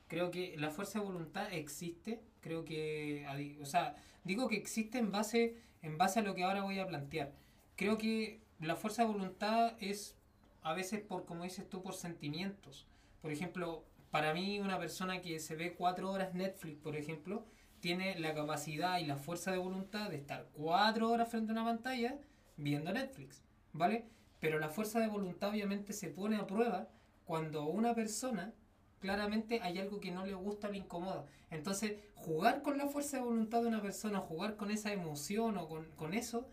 Creo 0.07 0.31
que 0.31 0.55
la 0.57 0.69
fuerza 0.69 0.99
de 0.99 1.05
voluntad 1.05 1.51
existe, 1.51 2.21
creo 2.39 2.63
que, 2.63 3.25
o 3.61 3.65
sea, 3.65 3.95
digo 4.23 4.47
que 4.47 4.55
existe 4.55 4.99
en 4.99 5.11
base, 5.11 5.57
en 5.81 5.97
base 5.97 6.19
a 6.19 6.23
lo 6.23 6.33
que 6.33 6.43
ahora 6.43 6.63
voy 6.63 6.79
a 6.79 6.87
plantear. 6.87 7.33
Creo 7.77 7.99
que 7.99 8.41
la 8.59 8.75
fuerza 8.75 9.03
de 9.03 9.13
voluntad 9.13 9.75
es 9.79 10.15
a 10.63 10.73
veces 10.73 10.99
por, 10.99 11.25
como 11.25 11.43
dices 11.43 11.69
tú, 11.69 11.83
por 11.83 11.93
sentimientos. 11.93 12.87
Por 13.21 13.31
ejemplo, 13.31 13.85
para 14.09 14.33
mí 14.33 14.59
una 14.59 14.79
persona 14.79 15.21
que 15.21 15.39
se 15.39 15.55
ve 15.55 15.75
cuatro 15.75 16.11
horas 16.11 16.33
Netflix, 16.33 16.79
por 16.79 16.95
ejemplo, 16.95 17.45
tiene 17.79 18.17
la 18.17 18.33
capacidad 18.33 18.97
y 18.97 19.05
la 19.05 19.15
fuerza 19.15 19.51
de 19.51 19.59
voluntad 19.59 20.09
de 20.09 20.15
estar 20.15 20.49
cuatro 20.53 21.11
horas 21.11 21.29
frente 21.29 21.51
a 21.51 21.53
una 21.53 21.65
pantalla 21.65 22.17
viendo 22.57 22.91
Netflix, 22.91 23.43
¿vale? 23.73 24.05
Pero 24.39 24.57
la 24.57 24.69
fuerza 24.69 24.99
de 24.99 25.07
voluntad 25.07 25.51
obviamente 25.51 25.93
se 25.93 26.09
pone 26.09 26.37
a 26.37 26.47
prueba 26.47 26.87
cuando 27.25 27.65
una 27.65 27.93
persona 27.93 28.55
claramente 28.99 29.59
hay 29.61 29.77
algo 29.77 29.99
que 29.99 30.09
no 30.09 30.25
le 30.25 30.33
gusta 30.33 30.67
o 30.67 30.71
le 30.71 30.79
incomoda. 30.79 31.27
Entonces, 31.51 31.93
jugar 32.15 32.63
con 32.63 32.79
la 32.79 32.87
fuerza 32.87 33.17
de 33.17 33.23
voluntad 33.23 33.61
de 33.61 33.67
una 33.67 33.83
persona, 33.83 34.19
jugar 34.19 34.55
con 34.55 34.71
esa 34.71 34.91
emoción 34.91 35.59
o 35.59 35.67
con, 35.67 35.85
con 35.91 36.15
eso, 36.15 36.47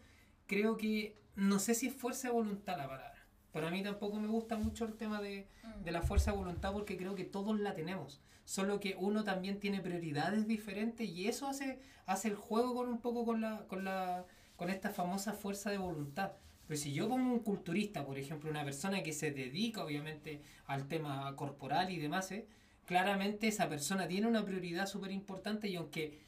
creo 0.46 0.76
que 0.76 1.16
no 1.36 1.58
sé 1.58 1.74
si 1.74 1.88
es 1.88 1.94
fuerza 1.94 2.28
de 2.28 2.34
voluntad 2.34 2.76
la 2.76 2.88
palabra. 2.88 3.26
Para 3.52 3.70
mí 3.70 3.82
tampoco 3.82 4.18
me 4.18 4.28
gusta 4.28 4.56
mucho 4.56 4.84
el 4.84 4.94
tema 4.94 5.20
de, 5.20 5.48
de 5.84 5.92
la 5.92 6.02
fuerza 6.02 6.32
de 6.32 6.38
voluntad 6.38 6.72
porque 6.72 6.96
creo 6.96 7.14
que 7.14 7.24
todos 7.24 7.58
la 7.60 7.74
tenemos 7.74 8.20
solo 8.44 8.78
que 8.78 8.94
uno 8.98 9.24
también 9.24 9.58
tiene 9.58 9.80
prioridades 9.80 10.46
diferentes 10.46 11.08
y 11.08 11.28
eso 11.28 11.48
hace, 11.48 11.80
hace 12.06 12.28
el 12.28 12.36
juego 12.36 12.74
con 12.74 12.88
un 12.88 13.00
poco 13.00 13.24
con 13.24 13.40
la, 13.40 13.66
con 13.66 13.84
la, 13.84 14.24
con 14.56 14.70
esta 14.70 14.90
famosa 14.90 15.32
fuerza 15.32 15.70
de 15.70 15.78
voluntad. 15.78 16.32
Pero 16.66 16.80
si 16.80 16.92
yo 16.92 17.08
pongo 17.08 17.32
un 17.32 17.40
culturista, 17.40 18.06
por 18.06 18.18
ejemplo, 18.18 18.50
una 18.50 18.64
persona 18.64 19.02
que 19.02 19.12
se 19.12 19.30
dedica 19.30 19.84
obviamente 19.84 20.42
al 20.66 20.88
tema 20.88 21.34
corporal 21.36 21.90
y 21.90 21.98
demás, 21.98 22.30
¿eh? 22.32 22.46
claramente 22.86 23.48
esa 23.48 23.68
persona 23.68 24.06
tiene 24.08 24.26
una 24.26 24.44
prioridad 24.44 24.86
súper 24.86 25.10
importante 25.10 25.68
y 25.68 25.76
aunque 25.76 26.20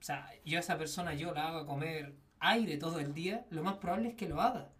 o 0.00 0.02
sea, 0.02 0.30
yo 0.46 0.56
a 0.56 0.60
esa 0.60 0.78
persona 0.78 1.12
yo 1.14 1.32
la 1.34 1.48
haga 1.48 1.66
comer 1.66 2.14
aire 2.40 2.76
todo 2.76 2.98
el 2.98 3.14
día, 3.14 3.46
lo 3.50 3.62
más 3.62 3.76
probable 3.76 4.10
es 4.10 4.14
que 4.16 4.28
lo 4.28 4.40
haga. 4.40 4.70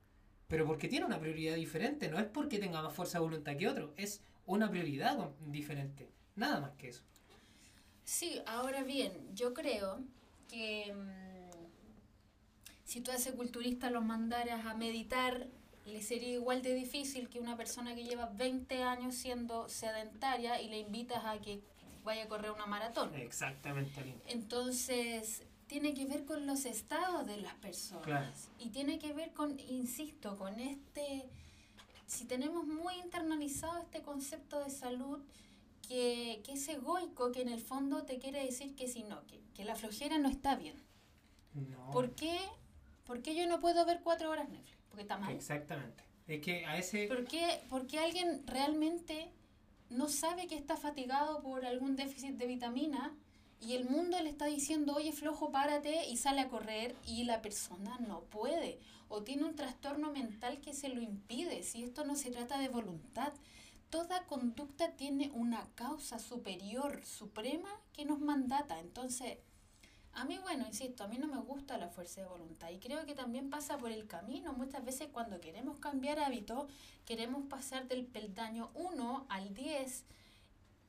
Pero 0.48 0.66
porque 0.66 0.88
tiene 0.88 1.06
una 1.06 1.20
prioridad 1.20 1.54
diferente, 1.54 2.08
no 2.08 2.18
es 2.18 2.26
porque 2.26 2.58
tenga 2.58 2.82
más 2.82 2.92
fuerza 2.92 3.18
de 3.18 3.24
voluntad 3.24 3.56
que 3.56 3.68
otro, 3.68 3.94
es 3.96 4.22
una 4.46 4.68
prioridad 4.68 5.30
diferente. 5.46 6.10
Nada 6.34 6.60
más 6.60 6.72
que 6.72 6.88
eso. 6.88 7.02
Sí, 8.04 8.42
ahora 8.46 8.82
bien, 8.82 9.12
yo 9.34 9.54
creo 9.54 10.00
que 10.48 10.92
mm, 10.92 11.40
si 12.84 13.00
tú 13.00 13.12
a 13.12 13.14
ese 13.14 13.32
culturista 13.34 13.90
lo 13.90 14.02
mandaras 14.02 14.66
a 14.66 14.74
meditar, 14.74 15.46
le 15.86 16.02
sería 16.02 16.30
igual 16.30 16.62
de 16.62 16.74
difícil 16.74 17.28
que 17.28 17.38
una 17.38 17.56
persona 17.56 17.94
que 17.94 18.02
lleva 18.02 18.26
20 18.26 18.82
años 18.82 19.14
siendo 19.14 19.68
sedentaria 19.68 20.60
y 20.60 20.68
le 20.68 20.78
invitas 20.78 21.24
a 21.24 21.38
que 21.40 21.62
vaya 22.02 22.24
a 22.24 22.28
correr 22.28 22.50
una 22.50 22.66
maratón. 22.66 23.14
Exactamente. 23.14 24.16
Entonces, 24.26 25.44
tiene 25.70 25.94
que 25.94 26.04
ver 26.04 26.24
con 26.24 26.48
los 26.48 26.64
estados 26.64 27.24
de 27.28 27.36
las 27.36 27.54
personas. 27.54 28.48
Y 28.58 28.70
tiene 28.70 28.98
que 28.98 29.12
ver 29.12 29.32
con, 29.32 29.56
insisto, 29.60 30.36
con 30.36 30.58
este, 30.58 31.30
si 32.06 32.24
tenemos 32.24 32.66
muy 32.66 32.94
internalizado 32.96 33.78
este 33.78 34.02
concepto 34.02 34.64
de 34.64 34.70
salud, 34.70 35.20
que, 35.86 36.42
que, 36.44 36.54
es 36.54 36.68
egoico, 36.68 37.30
que 37.30 37.42
en 37.42 37.50
el 37.50 37.60
fondo 37.60 38.02
te 38.02 38.18
quiere 38.18 38.44
decir 38.44 38.74
que 38.74 38.88
si 38.88 39.04
no, 39.04 39.24
que, 39.28 39.40
que 39.54 39.64
la 39.64 39.76
flojera 39.76 40.18
no 40.18 40.28
está 40.28 40.56
bien. 40.56 40.74
No. 41.54 41.92
¿Por 41.92 42.16
qué? 42.16 42.36
¿Por 43.06 43.22
qué 43.22 43.36
yo 43.36 43.46
no 43.46 43.60
puedo 43.60 43.86
ver 43.86 44.00
cuatro 44.02 44.28
horas 44.28 44.48
Netflix? 44.48 44.76
Porque 44.88 45.02
está 45.02 45.18
mal. 45.18 45.32
Exactamente. 45.32 46.02
Es 46.26 46.40
que 46.40 46.66
a 46.66 46.78
ese... 46.78 47.06
¿Por 47.06 47.24
qué, 47.26 47.62
porque 47.68 48.00
alguien 48.00 48.44
realmente 48.44 49.30
no 49.88 50.08
sabe 50.08 50.48
que 50.48 50.56
está 50.56 50.76
fatigado 50.76 51.40
por 51.42 51.64
algún 51.64 51.94
déficit 51.94 52.32
de 52.38 52.46
vitamina 52.48 53.14
y 53.60 53.74
el 53.74 53.84
mundo 53.84 54.20
le 54.20 54.30
está 54.30 54.46
diciendo, 54.46 54.94
oye, 54.96 55.12
flojo, 55.12 55.50
párate 55.50 56.06
y 56.08 56.16
sale 56.16 56.40
a 56.40 56.48
correr 56.48 56.96
y 57.06 57.24
la 57.24 57.42
persona 57.42 57.98
no 57.98 58.20
puede 58.22 58.78
o 59.10 59.22
tiene 59.22 59.44
un 59.44 59.56
trastorno 59.56 60.12
mental 60.12 60.60
que 60.60 60.72
se 60.72 60.88
lo 60.88 61.00
impide, 61.02 61.64
si 61.64 61.82
esto 61.82 62.04
no 62.04 62.14
se 62.14 62.30
trata 62.30 62.58
de 62.58 62.68
voluntad, 62.68 63.32
toda 63.90 64.24
conducta 64.26 64.92
tiene 64.92 65.30
una 65.34 65.68
causa 65.74 66.20
superior, 66.20 67.04
suprema, 67.04 67.68
que 67.92 68.04
nos 68.04 68.20
mandata. 68.20 68.78
Entonces, 68.78 69.38
a 70.12 70.24
mí, 70.24 70.38
bueno, 70.38 70.64
insisto, 70.64 71.02
a 71.02 71.08
mí 71.08 71.18
no 71.18 71.26
me 71.26 71.40
gusta 71.40 71.76
la 71.76 71.88
fuerza 71.88 72.20
de 72.20 72.28
voluntad 72.28 72.70
y 72.70 72.78
creo 72.78 73.04
que 73.04 73.16
también 73.16 73.50
pasa 73.50 73.78
por 73.78 73.90
el 73.90 74.06
camino. 74.06 74.52
Muchas 74.52 74.84
veces 74.84 75.08
cuando 75.12 75.40
queremos 75.40 75.78
cambiar 75.78 76.20
hábitos, 76.20 76.70
queremos 77.04 77.46
pasar 77.46 77.88
del 77.88 78.06
peldaño 78.06 78.70
1 78.74 79.26
al 79.28 79.54
10, 79.54 80.04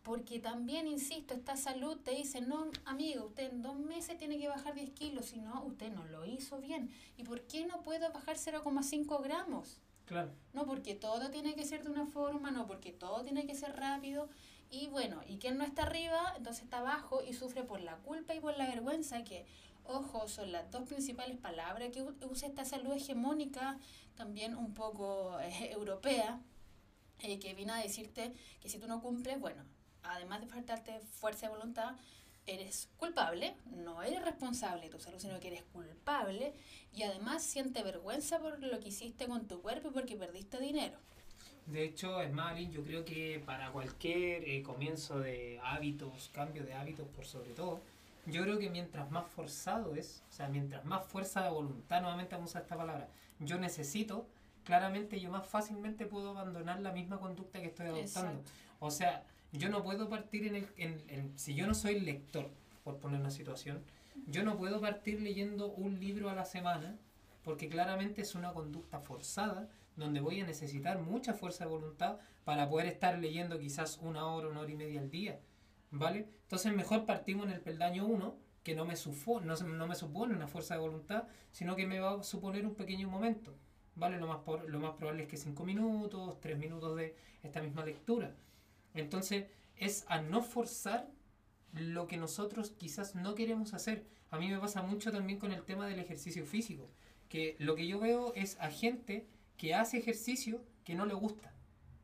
porque 0.03 0.39
también, 0.39 0.87
insisto, 0.87 1.33
esta 1.33 1.55
salud 1.55 1.97
te 1.97 2.11
dice, 2.11 2.41
no, 2.41 2.71
amigo, 2.85 3.25
usted 3.25 3.51
en 3.51 3.61
dos 3.61 3.77
meses 3.77 4.17
tiene 4.17 4.39
que 4.39 4.47
bajar 4.47 4.73
10 4.73 4.89
kilos, 4.91 5.27
si 5.27 5.37
no, 5.37 5.63
usted 5.63 5.91
no 5.91 6.05
lo 6.05 6.25
hizo 6.25 6.59
bien. 6.59 6.89
¿Y 7.17 7.23
por 7.23 7.41
qué 7.41 7.65
no 7.65 7.83
puedo 7.83 8.11
bajar 8.11 8.37
0,5 8.37 9.21
gramos? 9.23 9.79
No 10.53 10.65
porque 10.65 10.95
todo 10.95 11.29
tiene 11.29 11.55
que 11.55 11.65
ser 11.65 11.83
de 11.83 11.89
una 11.89 12.05
forma, 12.05 12.51
no 12.51 12.67
porque 12.67 12.91
todo 12.91 13.23
tiene 13.23 13.45
que 13.45 13.55
ser 13.55 13.75
rápido. 13.77 14.27
Y 14.69 14.87
bueno, 14.87 15.21
y 15.27 15.37
quien 15.37 15.57
no 15.57 15.63
está 15.63 15.83
arriba, 15.83 16.33
entonces 16.35 16.63
está 16.63 16.79
abajo 16.79 17.21
y 17.27 17.33
sufre 17.33 17.63
por 17.63 17.79
la 17.81 17.97
culpa 17.97 18.33
y 18.33 18.39
por 18.39 18.57
la 18.57 18.67
vergüenza, 18.67 19.23
que, 19.23 19.45
ojo, 19.83 20.27
son 20.27 20.51
las 20.51 20.69
dos 20.71 20.87
principales 20.87 21.37
palabras 21.37 21.89
que 21.91 22.01
usa 22.25 22.47
esta 22.47 22.65
salud 22.65 22.93
hegemónica, 22.93 23.77
también 24.15 24.55
un 24.55 24.73
poco 24.73 25.39
eh, 25.41 25.71
europea, 25.71 26.41
eh, 27.19 27.39
que 27.39 27.53
viene 27.53 27.73
a 27.73 27.77
decirte 27.77 28.33
que 28.59 28.67
si 28.67 28.79
tú 28.79 28.87
no 28.87 29.01
cumples, 29.01 29.39
bueno, 29.39 29.63
además 30.15 30.41
de 30.41 30.47
faltarte 30.47 30.99
fuerza 30.99 31.47
de 31.47 31.53
voluntad, 31.53 31.95
eres 32.47 32.89
culpable, 32.97 33.55
no 33.71 34.01
eres 34.01 34.23
responsable 34.23 34.83
de 34.83 34.89
tu 34.89 34.99
salud, 34.99 35.19
sino 35.19 35.39
que 35.39 35.47
eres 35.47 35.63
culpable 35.71 36.53
y 36.93 37.03
además 37.03 37.43
siente 37.43 37.83
vergüenza 37.83 38.39
por 38.39 38.61
lo 38.61 38.79
que 38.79 38.89
hiciste 38.89 39.27
con 39.27 39.47
tu 39.47 39.61
cuerpo 39.61 39.89
y 39.89 39.91
porque 39.91 40.15
perdiste 40.15 40.59
dinero. 40.59 40.97
De 41.67 41.85
hecho, 41.85 42.21
es 42.21 42.33
más, 42.33 42.57
yo 42.71 42.83
creo 42.83 43.05
que 43.05 43.41
para 43.45 43.71
cualquier 43.71 44.49
eh, 44.49 44.63
comienzo 44.63 45.19
de 45.19 45.59
hábitos, 45.63 46.29
cambio 46.33 46.63
de 46.63 46.73
hábitos 46.73 47.07
por 47.09 47.25
sobre 47.25 47.51
todo, 47.51 47.81
yo 48.25 48.43
creo 48.43 48.59
que 48.59 48.69
mientras 48.69 49.09
más 49.11 49.27
forzado 49.27 49.95
es, 49.95 50.23
o 50.29 50.33
sea, 50.33 50.47
mientras 50.47 50.83
más 50.85 51.05
fuerza 51.05 51.43
de 51.43 51.49
voluntad, 51.49 52.01
nuevamente 52.01 52.35
vamos 52.35 52.49
a 52.49 52.51
usar 52.51 52.61
esta 52.63 52.77
palabra, 52.77 53.07
yo 53.39 53.57
necesito, 53.57 54.27
claramente 54.63 55.19
yo 55.19 55.31
más 55.31 55.47
fácilmente 55.47 56.05
puedo 56.05 56.31
abandonar 56.31 56.79
la 56.81 56.91
misma 56.91 57.19
conducta 57.19 57.59
que 57.59 57.67
estoy 57.67 57.87
adoptando. 57.87 58.41
O 58.79 58.91
sea, 58.91 59.23
yo 59.51 59.69
no 59.69 59.83
puedo 59.83 60.09
partir 60.09 60.47
en 60.47 60.55
el... 60.55 60.67
En, 60.77 61.37
si 61.37 61.55
yo 61.55 61.67
no 61.67 61.73
soy 61.73 61.99
lector, 61.99 62.49
por 62.83 62.97
poner 62.97 63.19
una 63.19 63.31
situación, 63.31 63.83
yo 64.27 64.43
no 64.43 64.57
puedo 64.57 64.81
partir 64.81 65.21
leyendo 65.21 65.71
un 65.71 65.99
libro 65.99 66.29
a 66.29 66.35
la 66.35 66.45
semana 66.45 66.97
porque 67.43 67.69
claramente 67.69 68.21
es 68.21 68.35
una 68.35 68.53
conducta 68.53 68.99
forzada 68.99 69.69
donde 69.95 70.19
voy 70.19 70.39
a 70.39 70.45
necesitar 70.45 70.99
mucha 70.99 71.33
fuerza 71.33 71.65
de 71.65 71.71
voluntad 71.71 72.19
para 72.43 72.69
poder 72.69 72.87
estar 72.87 73.17
leyendo 73.19 73.59
quizás 73.59 73.99
una 74.01 74.25
hora, 74.25 74.47
una 74.47 74.61
hora 74.61 74.71
y 74.71 74.75
media 74.75 75.01
al 75.01 75.09
día. 75.09 75.39
¿Vale? 75.91 76.27
Entonces 76.43 76.73
mejor 76.73 77.05
partimos 77.05 77.45
en 77.47 77.51
el 77.51 77.61
peldaño 77.61 78.05
1, 78.05 78.35
que 78.63 78.75
no 78.75 78.85
me, 78.85 78.93
no, 79.43 79.55
no, 79.55 79.87
me 79.87 79.95
supone 79.95 80.35
una 80.35 80.47
fuerza 80.47 80.75
de 80.75 80.79
voluntad, 80.79 81.25
sino 81.51 81.75
que 81.75 81.85
me 81.85 81.99
va 81.99 82.19
a 82.19 82.23
suponer 82.23 82.65
un 82.65 82.75
pequeño 82.75 83.09
momento. 83.09 83.53
¿Vale? 83.95 84.17
Lo 84.17 84.27
más, 84.27 84.37
por, 84.39 84.69
lo 84.69 84.79
más 84.79 84.93
probable 84.93 85.23
es 85.23 85.29
que 85.29 85.37
5 85.37 85.65
minutos, 85.65 86.39
3 86.39 86.57
minutos 86.57 86.95
de 86.95 87.15
esta 87.43 87.61
misma 87.61 87.83
lectura. 87.83 88.33
Entonces, 88.93 89.45
es 89.77 90.05
a 90.07 90.21
no 90.21 90.41
forzar 90.41 91.09
lo 91.73 92.07
que 92.07 92.17
nosotros 92.17 92.71
quizás 92.71 93.15
no 93.15 93.35
queremos 93.35 93.73
hacer. 93.73 94.05
A 94.29 94.37
mí 94.37 94.47
me 94.49 94.59
pasa 94.59 94.81
mucho 94.81 95.11
también 95.11 95.39
con 95.39 95.51
el 95.51 95.63
tema 95.63 95.87
del 95.87 95.99
ejercicio 95.99 96.45
físico, 96.45 96.89
que 97.29 97.55
lo 97.59 97.75
que 97.75 97.87
yo 97.87 97.99
veo 97.99 98.33
es 98.35 98.59
a 98.59 98.69
gente 98.69 99.25
que 99.57 99.73
hace 99.73 99.97
ejercicio 99.97 100.63
que 100.83 100.95
no 100.95 101.05
le 101.05 101.13
gusta. 101.13 101.53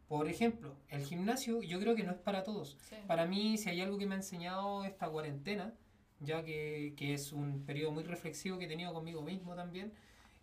Por 0.08 0.30
ejemplo, 0.30 0.76
el 0.90 1.04
gimnasio 1.04 1.62
yo 1.62 1.80
creo 1.80 1.96
que 1.96 2.04
no 2.04 2.12
es 2.12 2.18
para 2.18 2.44
todos. 2.44 2.78
Para 3.08 3.26
mí, 3.26 3.58
si 3.58 3.70
hay 3.70 3.82
algo 3.82 3.98
que 3.98 4.06
me 4.06 4.16
ha 4.16 4.18
enseñado 4.18 4.86
esta 4.86 5.10
cuarentena, 5.10 5.74
ya 6.20 6.44
que, 6.44 6.94
que 6.96 7.14
es 7.14 7.34
un 7.34 7.66
periodo 7.66 7.92
muy 7.92 8.04
reflexivo 8.04 8.58
que 8.58 8.66
he 8.66 8.70
tenido 8.70 8.94
conmigo 8.94 9.22
mismo 9.22 9.54
también, 9.56 9.92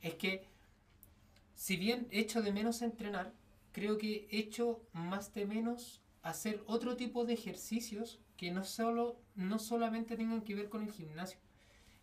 es 0.03 0.15
que 0.15 0.47
si 1.55 1.77
bien 1.77 2.07
echo 2.11 2.43
de 2.43 2.53
menos 2.53 2.83
entrenar, 2.83 3.33
creo 3.73 3.97
que 3.97 4.29
echo 4.31 4.83
más 4.93 5.33
de 5.33 5.47
menos 5.47 6.04
hacer 6.25 6.63
otro 6.67 6.97
tipo 6.97 7.27
de 7.27 7.35
ejercicios 7.35 8.19
que 8.39 8.51
no, 8.51 8.65
solo, 8.65 9.21
no 9.37 9.59
solamente 9.59 10.17
tengan 10.17 10.41
que 10.41 10.55
ver 10.55 10.71
con 10.71 10.83
el 10.83 10.91
gimnasio, 10.91 11.39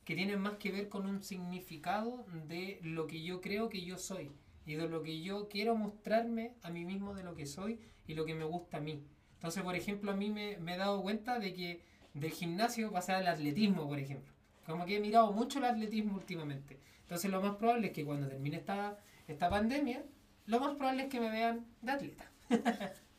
que 0.05 0.15
tienen 0.15 0.39
más 0.39 0.57
que 0.57 0.71
ver 0.71 0.89
con 0.89 1.07
un 1.07 1.23
significado 1.23 2.25
de 2.47 2.79
lo 2.83 3.07
que 3.07 3.23
yo 3.23 3.41
creo 3.41 3.67
que 3.67 3.83
yo 3.83 3.97
soy 3.97 4.31
y 4.65 4.75
de 4.75 4.87
lo 4.87 5.01
que 5.01 5.21
yo 5.21 5.49
quiero 5.49 5.75
mostrarme 5.75 6.53
a 6.61 6.69
mí 6.69 6.85
mismo 6.85 7.15
de 7.15 7.23
lo 7.23 7.35
que 7.35 7.47
soy 7.47 7.79
y 8.07 8.13
lo 8.13 8.25
que 8.25 8.35
me 8.35 8.45
gusta 8.45 8.77
a 8.77 8.81
mí. 8.81 9.03
Entonces, 9.33 9.63
por 9.63 9.75
ejemplo, 9.75 10.11
a 10.11 10.15
mí 10.15 10.29
me, 10.29 10.57
me 10.57 10.75
he 10.75 10.77
dado 10.77 11.01
cuenta 11.01 11.39
de 11.39 11.53
que 11.53 11.83
del 12.13 12.31
gimnasio 12.31 12.91
pasa 12.91 13.17
al 13.17 13.27
atletismo, 13.27 13.87
por 13.87 13.97
ejemplo. 13.97 14.31
Como 14.67 14.85
que 14.85 14.97
he 14.97 14.99
mirado 14.99 15.31
mucho 15.33 15.57
el 15.57 15.65
atletismo 15.65 16.15
últimamente. 16.15 16.79
Entonces, 17.01 17.31
lo 17.31 17.41
más 17.41 17.55
probable 17.55 17.87
es 17.87 17.93
que 17.93 18.05
cuando 18.05 18.27
termine 18.27 18.57
esta, 18.57 18.99
esta 19.27 19.49
pandemia, 19.49 20.05
lo 20.45 20.59
más 20.59 20.75
probable 20.75 21.03
es 21.03 21.09
que 21.09 21.19
me 21.19 21.31
vean 21.31 21.65
de 21.81 21.91
atleta. 21.91 22.31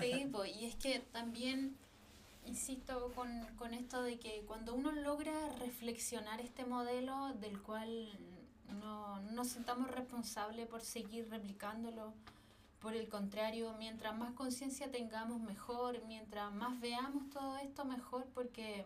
Sí, 0.00 0.28
pues, 0.32 0.56
y 0.56 0.66
es 0.66 0.76
que 0.76 1.00
también 1.00 1.76
insisto 2.46 3.12
con, 3.14 3.30
con 3.56 3.74
esto 3.74 4.02
de 4.02 4.18
que 4.18 4.42
cuando 4.46 4.74
uno 4.74 4.92
logra 4.92 5.32
reflexionar 5.60 6.40
este 6.40 6.64
modelo 6.64 7.34
del 7.34 7.60
cual 7.62 8.08
no, 8.80 9.20
no 9.20 9.32
nos 9.32 9.48
sentamos 9.48 9.90
responsables 9.90 10.66
por 10.66 10.82
seguir 10.82 11.28
replicándolo, 11.30 12.12
por 12.80 12.96
el 12.96 13.08
contrario, 13.08 13.74
mientras 13.78 14.16
más 14.16 14.32
conciencia 14.32 14.90
tengamos, 14.90 15.40
mejor, 15.40 16.02
mientras 16.06 16.52
más 16.52 16.80
veamos 16.80 17.30
todo 17.30 17.56
esto, 17.58 17.84
mejor, 17.84 18.26
porque 18.34 18.84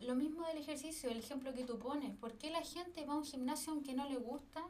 lo 0.00 0.14
mismo 0.14 0.46
del 0.46 0.58
ejercicio, 0.58 1.10
el 1.10 1.18
ejemplo 1.18 1.52
que 1.52 1.64
tú 1.64 1.78
pones, 1.78 2.16
¿por 2.16 2.32
qué 2.38 2.50
la 2.50 2.62
gente 2.62 3.04
va 3.04 3.12
a 3.12 3.18
un 3.18 3.24
gimnasio 3.24 3.72
aunque 3.72 3.92
no 3.92 4.08
le 4.08 4.16
gusta? 4.16 4.64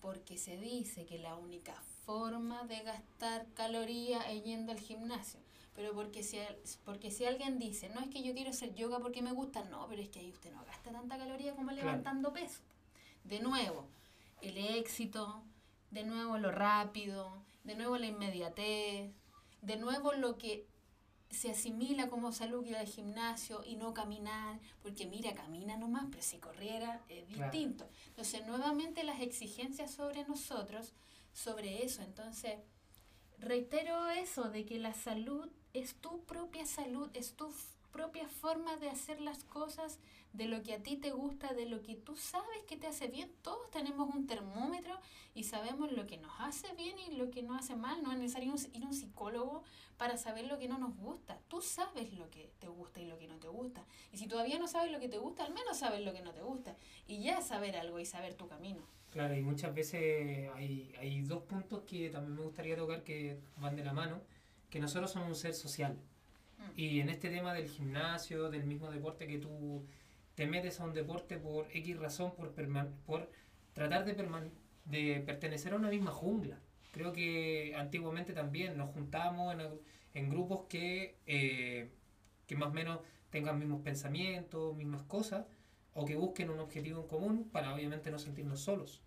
Porque 0.00 0.38
se 0.38 0.56
dice 0.56 1.04
que 1.04 1.18
la 1.18 1.34
única 1.34 1.74
forma 2.08 2.64
de 2.64 2.80
gastar 2.84 3.46
calorías 3.52 4.24
yendo 4.42 4.72
al 4.72 4.80
gimnasio. 4.80 5.40
Pero 5.76 5.92
porque 5.92 6.22
si, 6.22 6.38
porque 6.86 7.10
si 7.10 7.26
alguien 7.26 7.58
dice, 7.58 7.90
no 7.90 8.00
es 8.00 8.08
que 8.08 8.22
yo 8.22 8.32
quiero 8.32 8.48
hacer 8.48 8.74
yoga 8.74 8.98
porque 8.98 9.20
me 9.20 9.32
gusta, 9.32 9.62
no, 9.64 9.86
pero 9.90 10.00
es 10.00 10.08
que 10.08 10.20
ahí 10.20 10.30
usted 10.30 10.50
no 10.50 10.64
gasta 10.64 10.90
tanta 10.90 11.18
caloría 11.18 11.54
como 11.54 11.70
levantando 11.70 12.32
peso. 12.32 12.62
De 13.24 13.40
nuevo, 13.40 13.90
el 14.40 14.56
éxito, 14.56 15.42
de 15.90 16.04
nuevo 16.04 16.38
lo 16.38 16.50
rápido, 16.50 17.44
de 17.64 17.74
nuevo 17.74 17.98
la 17.98 18.06
inmediatez, 18.06 19.12
de 19.60 19.76
nuevo 19.76 20.14
lo 20.14 20.38
que 20.38 20.66
se 21.28 21.50
asimila 21.50 22.08
como 22.08 22.32
salud 22.32 22.64
ir 22.64 22.76
al 22.76 22.86
gimnasio 22.86 23.62
y 23.66 23.76
no 23.76 23.92
caminar, 23.92 24.58
porque 24.80 25.06
mira, 25.06 25.34
camina 25.34 25.76
nomás, 25.76 26.06
pero 26.10 26.22
si 26.22 26.38
corriera 26.38 27.02
es 27.10 27.28
distinto. 27.28 27.86
Entonces, 28.06 28.46
nuevamente 28.46 29.04
las 29.04 29.20
exigencias 29.20 29.90
sobre 29.90 30.24
nosotros, 30.24 30.94
sobre 31.32 31.84
eso. 31.84 32.02
Entonces, 32.02 32.58
reitero 33.38 34.08
eso, 34.10 34.44
de 34.50 34.64
que 34.64 34.78
la 34.78 34.94
salud 34.94 35.48
es 35.72 35.94
tu 35.96 36.24
propia 36.24 36.66
salud, 36.66 37.10
es 37.14 37.34
tu 37.34 37.52
propia 37.92 38.28
forma 38.28 38.76
de 38.76 38.88
hacer 38.88 39.20
las 39.20 39.44
cosas, 39.44 39.98
de 40.32 40.46
lo 40.46 40.62
que 40.62 40.74
a 40.74 40.82
ti 40.82 40.96
te 40.96 41.10
gusta, 41.10 41.54
de 41.54 41.66
lo 41.66 41.82
que 41.82 41.94
tú 41.94 42.16
sabes 42.16 42.62
que 42.66 42.76
te 42.76 42.86
hace 42.86 43.08
bien. 43.08 43.32
Todos 43.42 43.70
tenemos 43.70 44.14
un 44.14 44.26
termómetro 44.26 45.00
y 45.34 45.44
sabemos 45.44 45.90
lo 45.92 46.06
que 46.06 46.18
nos 46.18 46.32
hace 46.38 46.72
bien 46.74 46.98
y 46.98 47.16
lo 47.16 47.30
que 47.30 47.42
nos 47.42 47.58
hace 47.58 47.76
mal. 47.76 48.02
No 48.02 48.12
es 48.12 48.18
necesario 48.18 48.54
ir 48.72 48.84
a 48.84 48.86
un 48.86 48.94
psicólogo 48.94 49.62
para 49.96 50.16
saber 50.16 50.46
lo 50.46 50.58
que 50.58 50.68
no 50.68 50.78
nos 50.78 50.96
gusta. 50.96 51.40
Tú 51.48 51.60
sabes 51.62 52.12
lo 52.12 52.30
que 52.30 52.52
te 52.60 52.68
gusta 52.68 53.00
y 53.00 53.06
lo 53.06 53.18
que 53.18 53.26
no 53.26 53.38
te 53.38 53.48
gusta. 53.48 53.84
Y 54.12 54.18
si 54.18 54.28
todavía 54.28 54.58
no 54.58 54.68
sabes 54.68 54.92
lo 54.92 55.00
que 55.00 55.08
te 55.08 55.18
gusta, 55.18 55.44
al 55.44 55.54
menos 55.54 55.78
sabes 55.78 56.04
lo 56.04 56.12
que 56.12 56.22
no 56.22 56.32
te 56.32 56.42
gusta. 56.42 56.76
Y 57.06 57.22
ya 57.22 57.40
saber 57.40 57.76
algo 57.76 57.98
y 57.98 58.06
saber 58.06 58.34
tu 58.34 58.46
camino. 58.46 58.82
Claro, 59.18 59.34
y 59.34 59.42
muchas 59.42 59.74
veces 59.74 60.48
hay, 60.54 60.94
hay 60.96 61.22
dos 61.22 61.42
puntos 61.42 61.82
que 61.82 62.08
también 62.08 62.36
me 62.36 62.42
gustaría 62.42 62.76
tocar 62.76 63.02
que 63.02 63.36
van 63.56 63.74
de 63.74 63.82
la 63.82 63.92
mano, 63.92 64.20
que 64.70 64.78
nosotros 64.78 65.10
somos 65.10 65.26
un 65.26 65.34
ser 65.34 65.54
social. 65.54 65.94
Mm. 66.56 66.70
Y 66.76 67.00
en 67.00 67.08
este 67.08 67.28
tema 67.28 67.52
del 67.52 67.68
gimnasio, 67.68 68.48
del 68.48 68.62
mismo 68.62 68.92
deporte 68.92 69.26
que 69.26 69.38
tú 69.38 69.84
te 70.36 70.46
metes 70.46 70.78
a 70.78 70.84
un 70.84 70.94
deporte 70.94 71.36
por 71.36 71.66
X 71.74 71.98
razón, 71.98 72.32
por, 72.36 72.54
por 73.06 73.28
tratar 73.72 74.04
de, 74.04 74.50
de 74.84 75.20
pertenecer 75.26 75.72
a 75.72 75.76
una 75.78 75.88
misma 75.88 76.12
jungla. 76.12 76.60
Creo 76.92 77.12
que 77.12 77.74
antiguamente 77.76 78.32
también 78.32 78.76
nos 78.76 78.90
juntamos 78.90 79.52
en, 79.52 79.62
en 80.14 80.30
grupos 80.30 80.66
que, 80.68 81.16
eh, 81.26 81.90
que 82.46 82.54
más 82.54 82.68
o 82.68 82.72
menos 82.72 83.00
tengan 83.30 83.58
mismos 83.58 83.82
pensamientos, 83.82 84.76
mismas 84.76 85.02
cosas, 85.02 85.44
o 85.92 86.04
que 86.04 86.14
busquen 86.14 86.50
un 86.50 86.60
objetivo 86.60 87.00
en 87.00 87.08
común 87.08 87.48
para 87.50 87.74
obviamente 87.74 88.12
no 88.12 88.20
sentirnos 88.20 88.60
solos. 88.60 89.02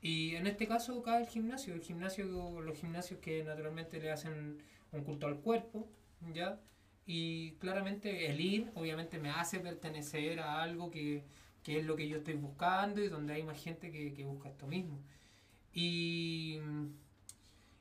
Y 0.00 0.34
en 0.36 0.46
este 0.46 0.66
caso 0.66 1.02
cae 1.02 1.22
el 1.22 1.28
gimnasio, 1.28 1.74
el 1.74 1.80
gimnasio, 1.80 2.60
los 2.60 2.78
gimnasios 2.78 3.20
que 3.20 3.42
naturalmente 3.42 4.00
le 4.00 4.10
hacen 4.12 4.58
un 4.92 5.04
culto 5.04 5.26
al 5.26 5.40
cuerpo, 5.40 5.88
¿ya? 6.32 6.60
Y 7.06 7.52
claramente 7.52 8.26
el 8.26 8.40
ir, 8.40 8.70
obviamente, 8.74 9.18
me 9.18 9.30
hace 9.30 9.60
pertenecer 9.60 10.40
a 10.40 10.62
algo 10.62 10.90
que, 10.90 11.24
es 11.66 11.84
lo 11.84 11.96
que 11.96 12.08
yo 12.08 12.18
estoy 12.18 12.34
buscando 12.34 13.02
y 13.02 13.08
donde 13.08 13.34
hay 13.34 13.42
más 13.42 13.62
gente 13.62 13.90
que, 13.90 14.24
busca 14.24 14.48
esto 14.48 14.66
mismo. 14.66 15.00
Y, 15.72 16.58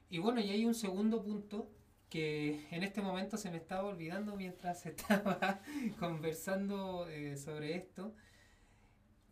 y 0.09 0.17
bueno, 0.19 0.41
y 0.41 0.49
hay 0.49 0.65
un 0.65 0.75
segundo 0.75 1.21
punto 1.23 1.71
que 2.09 2.65
en 2.71 2.83
este 2.83 3.01
momento 3.01 3.37
se 3.37 3.49
me 3.49 3.57
estaba 3.57 3.83
olvidando 3.83 4.35
mientras 4.35 4.85
estaba 4.85 5.61
conversando 5.99 7.07
eh, 7.09 7.37
sobre 7.37 7.75
esto. 7.75 8.13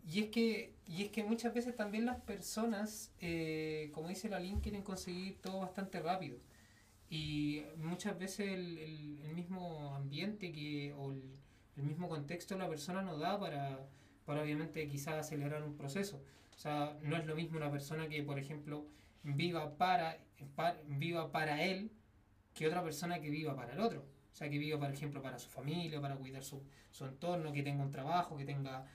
Y 0.05 0.19
es 0.23 0.29
que, 0.29 0.73
y 0.85 1.03
es 1.03 1.11
que 1.11 1.23
muchas 1.23 1.53
veces 1.53 1.75
también 1.75 2.05
las 2.05 2.19
personas, 2.21 3.11
eh, 3.21 3.89
como 3.93 4.09
dice 4.09 4.29
la 4.29 4.39
Link, 4.39 4.61
quieren 4.61 4.83
conseguir 4.83 5.39
todo 5.41 5.59
bastante 5.61 5.99
rápido. 6.01 6.37
Y 7.09 7.63
muchas 7.77 8.17
veces 8.17 8.51
el, 8.51 8.77
el, 8.79 9.33
mismo 9.33 9.95
ambiente 9.95 10.51
que, 10.51 10.93
o 10.97 11.11
el, 11.11 11.83
mismo 11.83 12.09
contexto 12.09 12.57
la 12.57 12.67
persona 12.67 13.01
nos 13.01 13.19
da 13.19 13.39
para, 13.39 13.87
para 14.25 14.41
obviamente 14.41 14.87
quizás 14.87 15.15
acelerar 15.15 15.63
un 15.63 15.75
proceso. 15.75 16.23
O 16.55 16.57
sea, 16.57 16.97
no 17.01 17.15
es 17.17 17.25
lo 17.25 17.35
mismo 17.35 17.57
una 17.57 17.71
persona 17.71 18.07
que, 18.07 18.23
por 18.23 18.39
ejemplo, 18.39 18.85
viva 19.23 19.77
para, 19.77 20.17
viva 20.87 21.31
para 21.31 21.63
él 21.63 21.91
que 22.53 22.67
otra 22.67 22.83
persona 22.83 23.19
que 23.19 23.29
viva 23.29 23.55
para 23.55 23.73
el 23.73 23.79
otro. 23.79 24.05
O 24.31 24.35
sea, 24.35 24.49
que 24.49 24.57
viva, 24.57 24.79
por 24.79 24.91
ejemplo, 24.91 25.21
para 25.21 25.39
su 25.39 25.49
familia, 25.49 26.01
para 26.01 26.15
cuidar 26.15 26.43
su, 26.43 26.63
su 26.91 27.05
entorno, 27.05 27.53
que 27.53 27.63
tenga 27.63 27.83
un 27.83 27.91
trabajo, 27.91 28.35
que 28.37 28.45
tenga, 28.45 28.85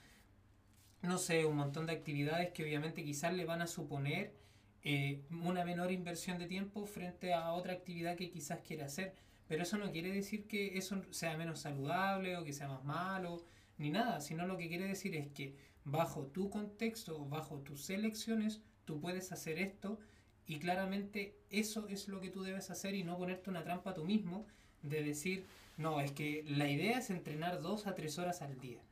no 1.02 1.18
sé, 1.18 1.44
un 1.46 1.56
montón 1.56 1.86
de 1.86 1.92
actividades 1.92 2.50
que 2.50 2.64
obviamente 2.64 3.04
quizás 3.04 3.32
le 3.34 3.44
van 3.44 3.62
a 3.62 3.66
suponer 3.66 4.34
eh, 4.82 5.22
una 5.30 5.64
menor 5.64 5.92
inversión 5.92 6.38
de 6.38 6.46
tiempo 6.46 6.86
frente 6.86 7.34
a 7.34 7.52
otra 7.52 7.72
actividad 7.72 8.16
que 8.16 8.30
quizás 8.30 8.60
quiere 8.60 8.84
hacer. 8.84 9.14
Pero 9.46 9.62
eso 9.62 9.78
no 9.78 9.90
quiere 9.90 10.12
decir 10.12 10.46
que 10.46 10.76
eso 10.76 11.02
sea 11.10 11.36
menos 11.36 11.60
saludable 11.60 12.36
o 12.36 12.44
que 12.44 12.52
sea 12.52 12.68
más 12.68 12.84
malo, 12.84 13.44
ni 13.78 13.90
nada, 13.90 14.20
sino 14.20 14.46
lo 14.46 14.58
que 14.58 14.68
quiere 14.68 14.86
decir 14.86 15.16
es 15.16 15.28
que 15.28 15.56
bajo 15.84 16.26
tu 16.26 16.50
contexto, 16.50 17.24
bajo 17.26 17.60
tus 17.60 17.88
elecciones, 17.90 18.60
tú 18.84 19.00
puedes 19.00 19.32
hacer 19.32 19.58
esto 19.58 19.98
y 20.46 20.58
claramente 20.58 21.38
eso 21.50 21.88
es 21.88 22.08
lo 22.08 22.20
que 22.20 22.30
tú 22.30 22.42
debes 22.42 22.70
hacer 22.70 22.94
y 22.94 23.04
no 23.04 23.16
ponerte 23.16 23.50
una 23.50 23.64
trampa 23.64 23.94
tú 23.94 24.04
mismo 24.04 24.46
de 24.82 25.02
decir, 25.02 25.44
no, 25.76 26.00
es 26.00 26.12
que 26.12 26.44
la 26.46 26.68
idea 26.68 26.98
es 26.98 27.10
entrenar 27.10 27.60
dos 27.60 27.86
a 27.86 27.94
tres 27.94 28.18
horas 28.18 28.42
al 28.42 28.58
día. 28.58 28.82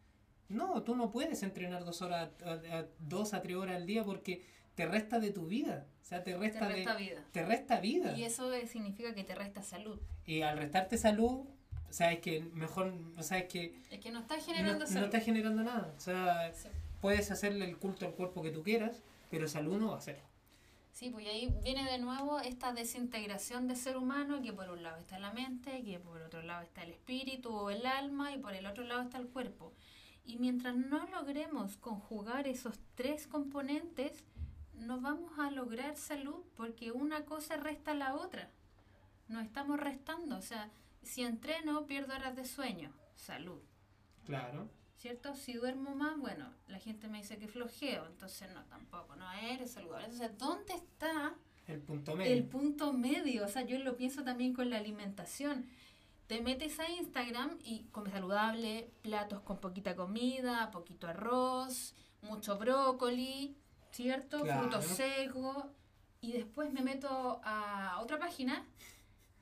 No, 0.49 0.83
tú 0.83 0.97
no 0.97 1.11
puedes 1.11 1.43
entrenar 1.43 1.85
dos, 1.85 2.03
horas, 2.03 2.31
dos 3.01 3.35
a 3.35 3.43
tres 3.43 3.57
horas 3.57 3.77
al 3.77 3.87
día 3.87 4.05
porque 4.05 4.43
te 4.75 4.87
resta 4.87 5.19
de 5.19 5.31
tu 5.31 5.47
vida. 5.47 5.87
O 6.03 6.05
sea, 6.05 6.23
te 6.23 6.37
resta, 6.37 6.69
resta 6.69 6.95
vida. 6.95 7.25
Te 7.33 7.45
resta 7.45 7.81
vida. 7.81 8.17
Y 8.17 8.25
eso 8.25 8.51
significa 8.67 9.13
que 9.15 9.25
te 9.25 9.35
resta 9.35 9.63
salud. 9.63 9.99
Y 10.25 10.43
al 10.43 10.59
restarte 10.59 10.99
salud, 10.99 11.47
o 11.89 11.93
sea, 11.93 12.13
es 12.13 12.21
que 12.21 12.41
mejor, 12.41 12.95
o 13.17 13.23
sea, 13.23 13.39
es 13.39 13.47
que... 13.47 13.81
Es 13.91 14.01
que 14.01 14.11
no 14.11 14.21
estás 14.21 14.45
generando 14.45 14.81
no, 14.81 14.87
salud. 14.87 15.01
No 15.01 15.07
estás 15.07 15.25
generando 15.25 15.63
nada. 15.65 15.93
O 15.97 16.01
sea, 16.01 16.53
puedes 17.01 17.31
hacerle 17.31 17.65
el 17.65 17.77
culto 17.79 18.07
al 18.07 18.13
cuerpo 18.13 18.43
que 18.43 18.51
tú 18.51 18.63
quieras, 18.63 19.03
pero 19.31 19.49
salud 19.49 19.79
no 19.79 19.91
va 19.91 19.99
a 19.99 20.01
ser. 20.01 20.21
Sí, 20.93 21.11
pues 21.11 21.27
ahí 21.27 21.53
viene 21.63 21.85
de 21.91 21.99
nuevo 21.99 22.41
esta 22.41 22.73
desintegración 22.73 23.69
de 23.69 23.77
ser 23.77 23.97
humano, 23.97 24.41
que 24.41 24.53
por 24.53 24.71
un 24.71 24.83
lado 24.83 24.99
está 24.99 25.19
la 25.19 25.33
mente, 25.33 25.83
que 25.85 25.99
por 25.99 26.23
otro 26.23 26.41
lado 26.43 26.63
está 26.63 26.85
el 26.85 26.91
espíritu 26.91 27.51
o 27.55 27.71
el 27.71 27.85
alma, 27.85 28.33
y 28.33 28.39
por 28.39 28.55
el 28.55 28.65
otro 28.65 28.85
lado 28.85 29.03
está 29.03 29.19
el 29.19 29.27
cuerpo. 29.27 29.73
Y 30.27 30.39
mientras 30.39 30.77
no 30.77 31.07
logremos 31.07 31.77
conjugar 31.77 32.49
esos 32.49 32.81
tres 32.97 33.29
componentes, 33.29 34.25
no 34.75 35.01
vamos 35.01 35.39
a 35.39 35.51
lograr 35.51 35.97
salud 35.97 36.45
porque 36.57 36.91
una 36.91 37.25
cosa 37.25 37.57
resta 37.57 37.93
a 37.93 37.95
la 37.95 38.15
otra. 38.17 38.51
No 39.29 39.41
estamos 39.41 39.79
restando. 39.79 40.37
O 40.37 40.43
sea, 40.43 40.71
si 41.03 41.23
entreno, 41.23 41.87
pierdo 41.87 42.15
horas 42.15 42.35
de 42.35 42.45
sueño. 42.45 42.93
Salud. 43.15 43.61
Claro. 44.25 44.69
¿Cierto? 44.97 45.35
Si 45.35 45.53
duermo 45.53 45.95
más, 45.95 46.19
bueno, 46.19 46.53
la 46.67 46.79
gente 46.81 47.07
me 47.07 47.19
dice 47.19 47.39
que 47.39 47.47
flojeo. 47.47 48.07
Entonces, 48.07 48.53
no, 48.53 48.65
tampoco. 48.65 49.15
No 49.15 49.31
eres 49.33 49.73
saludable. 49.73 50.07
Entonces, 50.07 50.37
¿dónde 50.39 50.75
está 50.75 51.35
el 51.69 51.81
punto 51.81 52.17
medio? 52.17 52.33
El 52.33 52.45
punto 52.45 52.93
medio. 52.93 53.45
O 53.45 53.49
sea, 53.49 53.63
yo 53.63 53.79
lo 53.79 53.97
pienso 53.97 54.25
también 54.25 54.55
con 54.55 54.71
la 54.71 54.79
alimentación. 54.79 55.67
Te 56.27 56.41
metes 56.41 56.79
a 56.81 56.91
Instagram 56.91 57.59
y 57.63 57.85
comes 57.93 58.13
saludable, 58.13 58.91
platos 59.03 59.41
con 59.41 59.59
poquita 59.59 59.95
comida, 59.95 60.71
poquito 60.71 61.07
arroz, 61.07 61.95
mucho 62.23 62.59
brócoli, 62.59 63.57
¿cierto? 63.93 64.45
Frutos 64.45 64.85
secos. 64.85 65.67
Y 66.21 66.33
después 66.33 66.73
me 66.73 66.83
meto 66.83 67.41
a 67.45 68.01
otra 68.01 68.19
página 68.19 68.67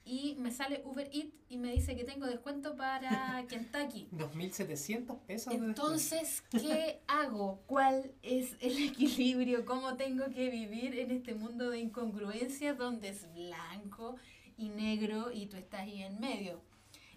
y 0.05 0.35
me 0.39 0.51
sale 0.51 0.83
Uber 0.85 1.09
Eats 1.13 1.33
y 1.49 1.57
me 1.57 1.73
dice 1.73 1.97
que 1.97 2.05
tengo 2.05 2.27
descuento 2.27 2.77
para 2.77 3.45
Kentucky. 3.49 4.09
2.700 4.13 5.19
pesos. 5.21 5.55
Entonces, 5.55 6.43
¿qué 6.51 7.01
hago? 7.07 7.63
¿Cuál 7.67 8.13
es 8.23 8.57
el 8.61 8.91
equilibrio? 8.91 9.65
¿Cómo 9.65 9.97
tengo 9.97 10.27
que 10.27 10.51
vivir 10.51 10.99
en 10.99 11.11
este 11.11 11.35
mundo 11.35 11.71
de 11.71 11.79
incongruencias 11.79 12.77
donde 12.77 13.09
es 13.09 13.33
blanco 13.33 14.17
y 14.59 14.69
negro 14.69 15.33
y 15.33 15.47
tú 15.47 15.57
estás 15.57 15.83
ahí 15.83 16.03
en 16.03 16.21
medio? 16.21 16.61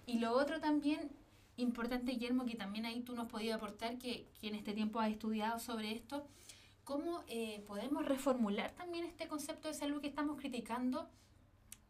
Y 0.07 0.17
lo 0.17 0.31
otro 0.31 0.59
también 0.59 1.11
importante, 1.57 2.13
Guillermo, 2.13 2.45
que 2.45 2.55
también 2.55 2.85
ahí 2.85 3.01
tú 3.01 3.13
nos 3.13 3.27
podías 3.27 3.57
aportar, 3.57 3.99
que, 3.99 4.27
en 4.41 4.55
este 4.55 4.73
tiempo 4.73 4.99
has 4.99 5.11
estudiado 5.11 5.59
sobre 5.59 5.91
esto, 5.91 6.25
cómo 6.83 7.23
eh, 7.27 7.63
podemos 7.67 8.05
reformular 8.05 8.71
también 8.71 9.05
este 9.05 9.27
concepto 9.27 9.67
de 9.67 9.73
salud 9.73 10.01
que 10.01 10.07
estamos 10.07 10.37
criticando 10.37 11.09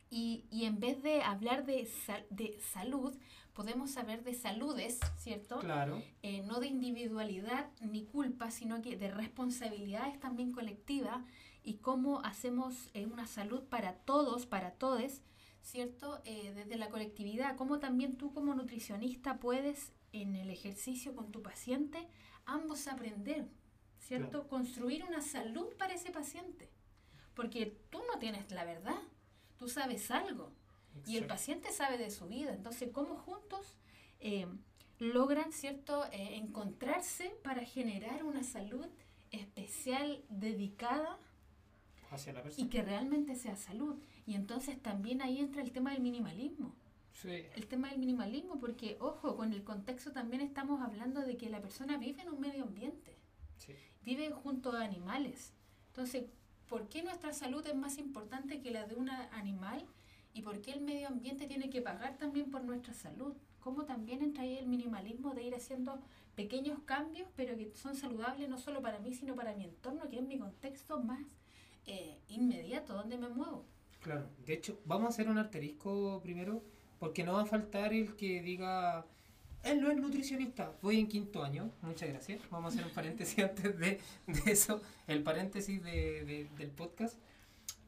y, 0.09 0.45
y 0.49 0.65
en 0.65 0.79
vez 0.79 1.03
de 1.03 1.21
hablar 1.21 1.65
de, 1.65 1.87
de 2.29 2.59
salud, 2.59 3.15
podemos 3.53 3.97
hablar 3.97 4.23
de 4.23 4.33
saludes, 4.33 4.99
¿cierto? 5.17 5.59
Claro. 5.59 6.01
Eh, 6.21 6.41
no 6.43 6.59
de 6.59 6.67
individualidad 6.67 7.69
ni 7.81 8.05
culpa, 8.05 8.51
sino 8.51 8.81
que 8.81 8.97
de 8.97 9.09
responsabilidades 9.09 10.19
también 10.19 10.51
colectivas 10.51 11.23
y 11.63 11.75
cómo 11.75 12.21
hacemos 12.23 12.89
eh, 12.93 13.05
una 13.05 13.27
salud 13.27 13.63
para 13.63 13.93
todos, 13.93 14.45
para 14.45 14.71
todos, 14.71 15.21
¿cierto? 15.61 16.21
Eh, 16.25 16.53
desde 16.55 16.77
la 16.77 16.89
colectividad, 16.89 17.55
cómo 17.55 17.79
también 17.79 18.17
tú 18.17 18.33
como 18.33 18.55
nutricionista 18.55 19.39
puedes 19.39 19.91
en 20.13 20.35
el 20.35 20.49
ejercicio 20.49 21.15
con 21.15 21.31
tu 21.31 21.41
paciente 21.41 22.07
ambos 22.45 22.87
aprender, 22.87 23.47
¿cierto? 23.99 24.47
Construir 24.47 25.03
una 25.03 25.21
salud 25.21 25.67
para 25.77 25.93
ese 25.93 26.11
paciente. 26.11 26.69
Porque 27.35 27.77
tú 27.89 27.99
no 28.11 28.19
tienes 28.19 28.49
la 28.51 28.63
verdad, 28.63 28.99
tú 29.57 29.67
sabes 29.67 30.09
algo 30.09 30.51
y 31.05 31.17
el 31.17 31.27
paciente 31.27 31.71
sabe 31.71 31.97
de 31.97 32.09
su 32.09 32.27
vida. 32.27 32.53
Entonces, 32.53 32.89
¿cómo 32.91 33.15
juntos 33.15 33.77
eh, 34.19 34.47
logran, 34.99 35.51
¿cierto?, 35.51 36.05
eh, 36.05 36.35
encontrarse 36.35 37.35
para 37.43 37.63
generar 37.63 38.23
una 38.23 38.43
salud 38.43 38.87
especial 39.31 40.23
dedicada 40.29 41.19
hacia 42.09 42.33
la 42.33 42.41
persona. 42.41 42.65
Y 42.65 42.69
que 42.69 42.81
realmente 42.81 43.35
sea 43.35 43.55
salud. 43.55 44.01
Y 44.27 44.35
entonces 44.35 44.79
también 44.81 45.21
ahí 45.21 45.39
entra 45.39 45.61
el 45.61 45.71
tema 45.71 45.93
del 45.93 46.01
minimalismo. 46.01 46.75
El 47.55 47.65
tema 47.65 47.89
del 47.89 47.97
minimalismo, 47.97 48.59
porque, 48.59 48.97
ojo, 48.99 49.37
con 49.37 49.53
el 49.53 49.63
contexto 49.63 50.11
también 50.11 50.41
estamos 50.41 50.81
hablando 50.81 51.21
de 51.21 51.37
que 51.37 51.49
la 51.49 51.61
persona 51.61 51.97
vive 51.97 52.21
en 52.21 52.29
un 52.29 52.41
medio 52.41 52.63
ambiente, 52.63 53.15
vive 54.03 54.29
junto 54.31 54.73
a 54.73 54.83
animales. 54.83 55.53
Entonces, 55.87 56.25
¿por 56.67 56.89
qué 56.89 57.01
nuestra 57.01 57.31
salud 57.33 57.65
es 57.65 57.75
más 57.75 57.97
importante 57.97 58.59
que 58.59 58.69
la 58.69 58.85
de 58.85 58.95
un 58.95 59.09
animal? 59.09 59.87
¿Y 60.33 60.41
por 60.41 60.61
qué 60.61 60.73
el 60.73 60.81
medio 60.81 61.07
ambiente 61.07 61.47
tiene 61.47 61.69
que 61.69 61.81
pagar 61.81 62.17
también 62.17 62.51
por 62.51 62.63
nuestra 62.63 62.93
salud? 62.93 63.33
¿Cómo 63.61 63.85
también 63.85 64.21
entra 64.21 64.43
ahí 64.43 64.57
el 64.57 64.67
minimalismo 64.67 65.33
de 65.33 65.43
ir 65.43 65.55
haciendo 65.55 66.01
pequeños 66.35 66.79
cambios, 66.85 67.29
pero 67.35 67.57
que 67.57 67.71
son 67.75 67.95
saludables 67.95 68.49
no 68.49 68.57
solo 68.57 68.81
para 68.81 68.99
mí, 68.99 69.13
sino 69.13 69.35
para 69.35 69.55
mi 69.55 69.63
entorno, 69.63 70.09
que 70.09 70.17
es 70.17 70.23
mi 70.23 70.37
contexto 70.37 70.99
más 70.99 71.21
eh, 71.85 72.19
inmediato, 72.27 72.93
donde 72.93 73.17
me 73.17 73.29
muevo? 73.29 73.65
Claro, 74.01 74.29
de 74.45 74.53
hecho, 74.53 74.79
vamos 74.85 75.07
a 75.07 75.09
hacer 75.09 75.29
un 75.29 75.37
asterisco 75.37 76.19
primero, 76.21 76.63
porque 76.99 77.23
no 77.23 77.33
va 77.33 77.41
a 77.41 77.45
faltar 77.45 77.93
el 77.93 78.15
que 78.15 78.41
diga, 78.41 79.05
él 79.63 79.81
no 79.81 79.91
es 79.91 79.97
nutricionista, 79.97 80.73
voy 80.81 80.99
en 80.99 81.07
quinto 81.07 81.43
año, 81.43 81.71
muchas 81.81 82.09
gracias. 82.09 82.41
Vamos 82.49 82.71
a 82.71 82.75
hacer 82.75 82.87
un 82.87 82.93
paréntesis 82.93 83.39
antes 83.43 83.77
de, 83.77 83.99
eso, 84.45 84.81
el 85.07 85.23
paréntesis 85.23 85.83
de, 85.83 86.47
del 86.57 86.69
podcast. 86.69 87.17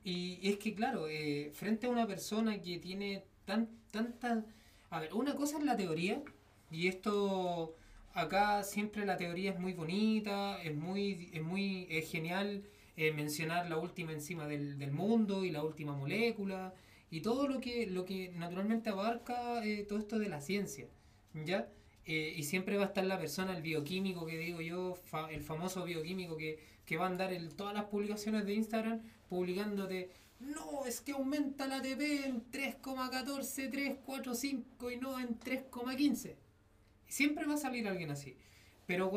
Y, 0.04 0.39
es 0.41 0.58
que, 0.58 0.74
claro, 0.74 1.08
eh, 1.08 1.52
frente 1.54 1.88
a 1.88 1.89
una 1.89 2.08
persona 2.08 2.62
que 2.62 2.80
tiene 2.80 3.24
tan, 3.45 3.69
tanta... 3.91 4.43
A 4.89 5.00
ver, 5.00 5.13
una 5.13 5.36
cosa 5.36 5.58
es 5.58 5.63
la 5.63 5.78
teoría, 5.78 6.22
y 6.72 6.88
esto 6.88 7.76
acá 8.13 8.63
siempre 8.63 9.06
la 9.06 9.17
teoría 9.17 9.52
es 9.52 9.60
muy 9.60 9.74
bonita, 9.74 10.62
es 10.62 10.76
muy, 10.76 11.30
es 11.34 11.43
muy 11.43 11.88
es 11.89 12.10
genial 12.10 12.63
eh, 13.02 13.14
mencionar 13.14 13.70
la 13.70 13.78
última 13.78 14.12
enzima 14.12 14.46
del, 14.46 14.78
del, 14.78 14.92
mundo 14.92 15.46
y 15.46 15.52
la 15.52 15.64
última 15.64 15.96
molécula 15.96 16.74
y 17.10 17.22
todo 17.22 17.48
lo 17.48 17.62
que, 17.62 17.88
lo 17.88 18.04
que 18.04 18.34
naturalmente 18.36 18.90
abarca 18.90 19.64
eh, 19.64 19.86
todo 19.88 20.00
esto 20.00 20.20
de 20.20 20.28
la 20.28 20.42
ciencia, 20.42 20.86
¿ya? 21.46 21.70
Eh, 22.06 22.34
y 22.36 22.44
siempre 22.44 22.76
va 22.76 22.84
a 22.84 22.88
estar 22.88 23.06
la 23.06 23.18
persona, 23.18 23.56
el 23.56 23.62
bioquímico 23.62 24.26
que 24.26 24.38
digo 24.38 24.60
yo, 24.60 24.98
el 25.32 25.44
famoso 25.44 25.86
bioquímico 25.86 26.36
que, 26.36 26.60
que 26.86 26.98
va 26.98 27.06
a 27.06 27.08
andar 27.08 27.32
en 27.32 27.50
todas 27.56 27.74
las 27.74 27.86
publicaciones 27.86 28.46
de 28.46 28.56
Instagram 28.56 29.00
publicándote, 29.30 30.10
no, 30.42 30.86
es 30.86 31.00
que 31.00 31.14
aumenta 31.14 31.68
la 31.68 31.78
ATP 31.78 32.02
en 32.26 32.52
3,14, 32.52 34.04
3,45 34.04 34.94
y 34.94 34.98
no 34.98 35.18
en 35.22 35.40
3,15. 35.40 36.36
Siempre 37.08 37.46
va 37.46 37.54
a 37.54 37.58
salir 37.58 37.88
alguien 37.88 38.12
así. 38.12 38.36
Pero 38.89 39.12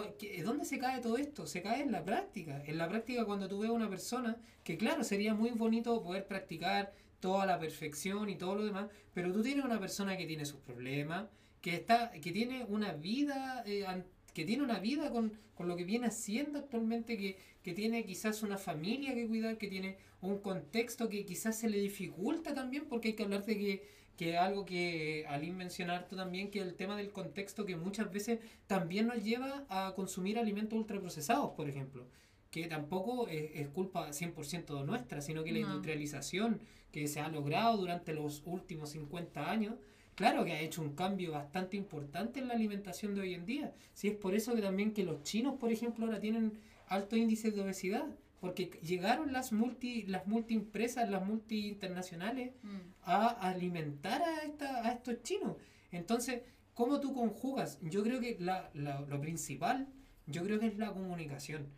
¿dónde 0.45 0.67
se 0.67 0.79
cae 0.79 1.01
todo 1.01 1.17
esto? 1.17 1.47
Se 1.47 1.63
cae 1.63 1.81
en 1.81 1.93
la 1.93 2.05
práctica. 2.05 2.63
En 2.67 2.77
la 2.77 2.91
práctica 2.91 3.25
cuando 3.25 3.49
tú 3.49 3.61
ves 3.61 3.71
a 3.71 3.73
una 3.73 3.89
persona, 3.89 4.37
que 4.65 4.77
claro, 4.77 5.03
sería 5.03 5.33
muy 5.33 5.49
bonito 5.53 6.03
poder 6.03 6.27
practicar 6.27 6.93
toda 7.21 7.47
la 7.47 7.59
perfección 7.59 8.29
y 8.29 8.37
todo 8.37 8.57
lo 8.57 8.67
demás, 8.67 8.91
pero 9.15 9.33
tú 9.33 9.43
tienes 9.43 9.65
una 9.65 9.81
persona 9.81 10.19
que 10.19 10.27
tiene 10.27 10.45
sus 10.45 10.61
problemas, 10.61 11.25
que 11.63 11.75
está 11.75 12.11
que 12.11 12.33
tiene 12.33 12.67
una 12.67 12.93
vida 12.93 13.63
eh, 13.65 13.87
que 14.35 14.45
tiene 14.45 14.63
una 14.63 14.79
vida 14.79 15.11
con, 15.11 15.33
lo 15.59 15.75
que 15.75 15.85
viene 15.85 16.09
haciendo 16.09 16.59
actualmente, 16.59 17.17
que, 17.17 17.39
que, 17.63 17.73
tiene 17.73 18.05
quizás 18.05 18.43
una 18.43 18.59
familia 18.59 19.15
que 19.15 19.27
cuidar, 19.27 19.57
que 19.57 19.69
tiene 19.69 19.97
un 20.21 20.41
contexto 20.41 21.09
que 21.09 21.25
quizás 21.25 21.59
se 21.59 21.71
le 21.71 21.79
dificulta 21.79 22.53
también, 22.53 22.85
porque 22.91 23.09
hay 23.09 23.15
que 23.15 23.23
hablar 23.23 23.47
de 23.47 23.57
que 23.57 23.89
que 24.17 24.37
algo 24.37 24.65
que 24.65 25.25
al 25.29 25.43
mencionar 25.53 26.07
tú 26.09 26.17
también, 26.17 26.51
que 26.51 26.61
el 26.61 26.75
tema 26.75 26.97
del 26.97 27.11
contexto 27.11 27.67
que 27.67 27.77
muchas 27.77 28.13
veces 28.13 28.41
también 28.67 29.07
nos 29.07 29.23
lleva 29.23 29.65
a 29.69 29.95
consumir 29.95 30.39
alimentos 30.39 30.79
ultraprocesados, 30.79 31.53
por 31.53 31.69
ejemplo, 31.69 32.07
que 32.51 32.67
tampoco 32.67 33.29
es, 33.29 33.67
culpa 33.69 34.11
100% 34.11 34.85
nuestra, 34.85 35.23
sino 35.23 35.43
que 35.43 35.53
la 35.53 35.61
industrialización 35.61 36.61
que 36.93 37.09
se 37.09 37.21
ha 37.21 37.29
logrado 37.29 37.79
durante 37.79 38.13
los 38.13 38.43
últimos 38.45 38.91
50 38.91 39.51
años, 39.51 39.75
claro 40.15 40.45
que 40.45 40.53
ha 40.53 40.61
hecho 40.61 40.83
un 40.83 40.95
cambio 40.95 41.33
bastante 41.33 41.79
importante 41.79 42.41
en 42.41 42.49
la 42.49 42.55
alimentación 42.55 43.15
de 43.15 43.23
hoy 43.23 43.35
en 43.35 43.47
día. 43.47 43.75
Si 43.95 44.09
es 44.09 44.15
por 44.15 44.35
eso 44.35 44.55
que 44.55 44.61
también 44.61 44.93
que 44.93 45.03
los 45.03 45.23
chinos, 45.23 45.57
por 45.59 45.73
ejemplo, 45.73 46.05
ahora 46.05 46.21
tienen 46.21 46.53
alto 46.89 47.17
índice 47.17 47.51
de 47.51 47.63
obesidad, 47.63 48.05
porque 48.43 48.81
llegaron 48.83 49.33
las 49.33 49.53
multi 49.53 50.03
las 50.03 50.27
multiempresas, 50.27 51.09
las 51.09 51.25
multi 51.25 51.69
internacionales 51.69 52.51
mm. 52.65 52.79
a 53.05 53.29
alimentar 53.29 54.21
a, 54.21 54.43
esta, 54.43 54.85
a 54.85 54.91
estos 54.95 55.23
chinos. 55.23 55.59
Entonces, 55.93 56.43
¿cómo 56.75 56.99
tú 57.01 57.15
conjugas? 57.15 57.79
Yo 57.83 58.03
creo 58.03 58.19
que 58.19 58.37
la, 58.41 58.69
lo 58.75 59.21
principal, 59.21 59.87
yo 60.27 60.43
creo 60.43 60.59
que 60.59 60.67
es 60.67 60.77
la 60.77 60.93
comunicación. 60.93 61.69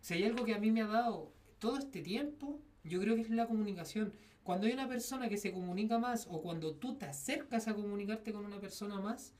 Si 0.00 0.14
hay 0.14 0.22
algo 0.22 0.44
que 0.44 0.54
a 0.54 0.60
mí 0.60 0.70
me 0.70 0.82
ha 0.82 0.86
dado 0.86 1.32
todo 1.58 1.76
este 1.76 2.02
tiempo, 2.02 2.60
yo 2.84 3.00
creo 3.00 3.16
que 3.16 3.22
es 3.22 3.30
la 3.30 3.46
comunicación. 3.46 4.12
Cuando 4.44 4.68
hay 4.68 4.74
una 4.74 4.86
persona 4.86 5.28
que 5.28 5.38
se 5.38 5.50
comunica 5.50 5.98
más 5.98 6.28
o 6.30 6.40
cuando 6.40 6.76
tú 6.76 6.94
te 6.98 7.06
acercas 7.06 7.66
a 7.66 7.74
comunicarte 7.74 8.32
con 8.32 8.44
una 8.46 8.60
persona 8.60 9.00
más, 9.00 9.34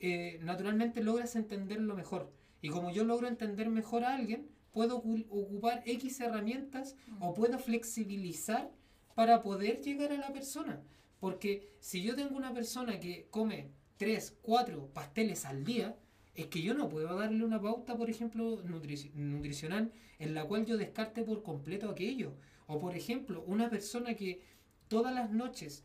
eh, 0.00 0.38
naturalmente 0.40 1.02
logras 1.02 1.36
entenderlo 1.36 1.94
mejor. 1.94 2.32
Y 2.62 2.70
como 2.70 2.90
yo 2.90 3.04
logro 3.04 3.28
entender 3.28 3.68
mejor 3.68 4.04
a 4.04 4.14
alguien, 4.14 4.48
puedo 4.72 4.96
ocupar 4.96 5.82
X 5.86 6.20
herramientas 6.20 6.96
o 7.20 7.34
puedo 7.34 7.58
flexibilizar 7.58 8.70
para 9.14 9.42
poder 9.42 9.80
llegar 9.80 10.12
a 10.12 10.18
la 10.18 10.32
persona. 10.32 10.82
Porque 11.20 11.76
si 11.78 12.02
yo 12.02 12.16
tengo 12.16 12.36
una 12.36 12.52
persona 12.52 12.98
que 12.98 13.28
come 13.30 13.70
3, 13.98 14.38
4 14.42 14.88
pasteles 14.92 15.44
al 15.44 15.64
día, 15.64 15.96
es 16.34 16.46
que 16.46 16.62
yo 16.62 16.74
no 16.74 16.88
puedo 16.88 17.16
darle 17.16 17.44
una 17.44 17.60
pauta, 17.60 17.96
por 17.96 18.08
ejemplo, 18.08 18.62
nutricional 18.64 19.92
en 20.18 20.34
la 20.34 20.44
cual 20.44 20.64
yo 20.64 20.76
descarte 20.76 21.22
por 21.22 21.42
completo 21.42 21.90
aquello. 21.90 22.34
O 22.66 22.80
por 22.80 22.96
ejemplo, 22.96 23.44
una 23.46 23.68
persona 23.68 24.14
que 24.14 24.42
todas 24.88 25.14
las 25.14 25.30
noches 25.30 25.84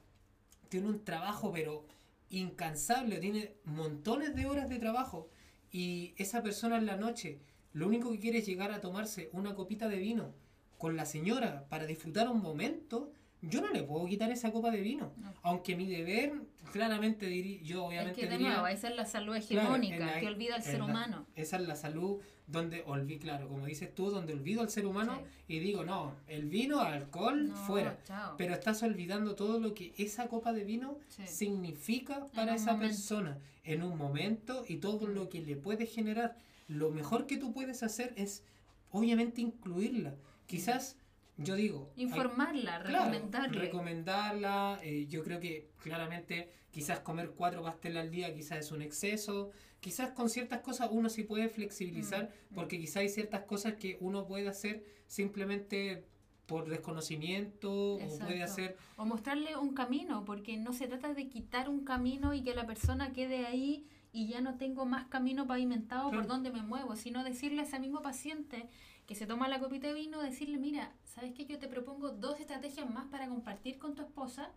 tiene 0.69 0.87
un 0.87 1.03
trabajo 1.03 1.51
pero 1.51 1.85
incansable, 2.29 3.19
tiene 3.19 3.55
montones 3.63 4.35
de 4.35 4.45
horas 4.45 4.69
de 4.69 4.79
trabajo 4.79 5.29
y 5.71 6.13
esa 6.17 6.41
persona 6.41 6.77
en 6.77 6.85
la 6.85 6.97
noche 6.97 7.39
lo 7.77 7.87
único 7.87 8.11
que 8.11 8.19
quiere 8.19 8.39
es 8.39 8.45
llegar 8.47 8.71
a 8.71 8.81
tomarse 8.81 9.29
una 9.33 9.53
copita 9.53 9.87
de 9.87 9.97
vino 9.97 10.33
con 10.79 10.95
la 10.95 11.05
señora 11.05 11.65
para 11.69 11.85
disfrutar 11.85 12.27
un 12.27 12.41
momento, 12.41 13.11
yo 13.41 13.61
no 13.61 13.69
le 13.69 13.83
puedo 13.83 14.07
quitar 14.07 14.31
esa 14.31 14.51
copa 14.51 14.71
de 14.71 14.81
vino. 14.81 15.13
Aunque 15.43 15.75
mi 15.75 15.85
deber, 15.85 16.33
claramente 16.71 17.27
diría, 17.27 17.61
yo 17.61 17.85
obviamente 17.85 18.21
es 18.21 18.27
que 18.27 18.33
de 18.35 18.39
nuevo, 18.39 18.65
esa 18.65 18.89
es 18.89 18.95
la 18.95 19.05
salud 19.05 19.35
hegemónica 19.35 20.19
que 20.19 20.27
olvida 20.27 20.55
al 20.55 20.63
ser 20.63 20.81
humano. 20.81 21.27
Esa 21.35 21.57
es 21.57 21.67
la 21.67 21.75
salud 21.75 22.19
donde 22.47 22.81
olvido, 22.87 23.19
claro, 23.19 23.47
como 23.47 23.67
dices 23.67 23.93
tú, 23.93 24.09
donde 24.09 24.33
olvido 24.33 24.61
al 24.61 24.69
ser 24.69 24.87
humano 24.87 25.21
y 25.47 25.59
digo, 25.59 25.83
no, 25.83 26.15
el 26.27 26.45
vino, 26.45 26.79
alcohol, 26.81 27.51
fuera. 27.67 27.99
Pero 28.37 28.55
estás 28.55 28.81
olvidando 28.81 29.35
todo 29.35 29.59
lo 29.59 29.75
que 29.75 29.93
esa 29.97 30.27
copa 30.29 30.51
de 30.51 30.63
vino 30.63 30.97
significa 31.25 32.27
para 32.33 32.55
esa 32.55 32.79
persona 32.79 33.37
en 33.63 33.83
un 33.83 33.97
momento 33.99 34.65
y 34.67 34.77
todo 34.77 35.05
lo 35.07 35.29
que 35.29 35.41
le 35.41 35.55
puede 35.57 35.85
generar. 35.85 36.37
Lo 36.67 36.91
mejor 36.91 37.27
que 37.27 37.37
tú 37.37 37.53
puedes 37.53 37.83
hacer 37.83 38.13
es, 38.17 38.43
obviamente, 38.91 39.41
incluirla. 39.41 40.15
Quizás 40.45 40.97
yo 41.37 41.55
digo... 41.55 41.91
Informarla, 41.95 42.79
recomendarla. 42.79 43.61
recomendarla. 43.61 44.79
Eh, 44.81 45.05
yo 45.07 45.23
creo 45.23 45.39
que 45.39 45.69
claramente 45.81 46.49
quizás 46.71 46.99
comer 46.99 47.31
cuatro 47.35 47.61
pasteles 47.63 48.03
al 48.03 48.11
día 48.11 48.33
quizás 48.33 48.59
es 48.59 48.71
un 48.71 48.81
exceso. 48.81 49.51
Quizás 49.79 50.11
con 50.11 50.29
ciertas 50.29 50.61
cosas 50.61 50.89
uno 50.91 51.09
sí 51.09 51.23
puede 51.23 51.47
flexibilizar 51.49 52.23
mm, 52.23 52.53
mm. 52.53 52.55
porque 52.55 52.79
quizás 52.79 52.97
hay 52.97 53.09
ciertas 53.09 53.43
cosas 53.43 53.75
que 53.75 53.97
uno 54.01 54.25
puede 54.25 54.47
hacer 54.47 54.83
simplemente 55.05 56.05
por 56.47 56.69
desconocimiento 56.69 57.95
o 57.95 58.19
puede 58.19 58.41
hacer... 58.41 58.77
O 58.95 59.05
mostrarle 59.05 59.57
un 59.57 59.73
camino, 59.73 60.23
porque 60.23 60.57
no 60.57 60.73
se 60.73 60.87
trata 60.87 61.13
de 61.13 61.27
quitar 61.27 61.69
un 61.69 61.83
camino 61.83 62.33
y 62.33 62.41
que 62.41 62.55
la 62.55 62.65
persona 62.65 63.11
quede 63.11 63.45
ahí 63.45 63.85
y 64.17 64.25
ya 64.25 64.41
no 64.41 64.55
tengo 64.55 64.87
más 64.87 65.05
camino 65.09 65.45
pavimentado 65.45 66.09
por 66.09 66.25
donde 66.25 66.49
me 66.49 66.63
muevo, 66.63 66.95
sino 66.95 67.23
decirle 67.23 67.61
a 67.61 67.65
ese 67.65 67.77
mismo 67.77 68.01
paciente 68.01 68.67
que 69.05 69.13
se 69.13 69.27
toma 69.27 69.47
la 69.47 69.59
copita 69.59 69.85
de 69.85 69.93
vino, 69.93 70.23
decirle, 70.23 70.57
mira, 70.57 70.91
¿sabes 71.05 71.35
qué? 71.35 71.45
Yo 71.45 71.59
te 71.59 71.67
propongo 71.67 72.09
dos 72.09 72.39
estrategias 72.39 72.89
más 72.89 73.05
para 73.11 73.27
compartir 73.27 73.77
con 73.77 73.93
tu 73.93 74.01
esposa. 74.01 74.49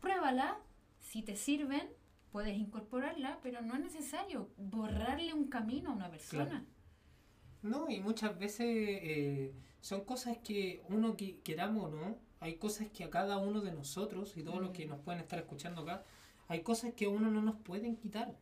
Pruébala, 0.00 0.56
si 0.98 1.20
te 1.20 1.36
sirven, 1.36 1.90
puedes 2.32 2.56
incorporarla, 2.56 3.38
pero 3.42 3.60
no 3.60 3.74
es 3.74 3.80
necesario 3.80 4.48
borrarle 4.56 5.34
un 5.34 5.48
camino 5.48 5.90
a 5.90 5.92
una 5.92 6.10
persona. 6.10 6.64
No, 7.60 7.90
y 7.90 8.00
muchas 8.00 8.38
veces 8.38 8.66
eh, 8.66 9.52
son 9.82 10.06
cosas 10.06 10.38
que 10.38 10.82
uno 10.88 11.18
que, 11.18 11.38
queramos 11.40 11.84
o 11.84 11.88
no, 11.90 12.16
hay 12.40 12.54
cosas 12.54 12.88
que 12.88 13.04
a 13.04 13.10
cada 13.10 13.36
uno 13.36 13.60
de 13.60 13.72
nosotros 13.72 14.38
y 14.38 14.42
todos 14.42 14.62
los 14.62 14.70
que 14.70 14.86
mm. 14.86 14.88
nos 14.88 15.00
pueden 15.00 15.20
estar 15.20 15.38
escuchando 15.38 15.82
acá, 15.82 16.02
hay 16.52 16.60
cosas 16.60 16.92
que 16.94 17.08
uno 17.08 17.30
no 17.30 17.42
nos 17.42 17.56
pueden 17.56 17.96
quitar 17.96 18.34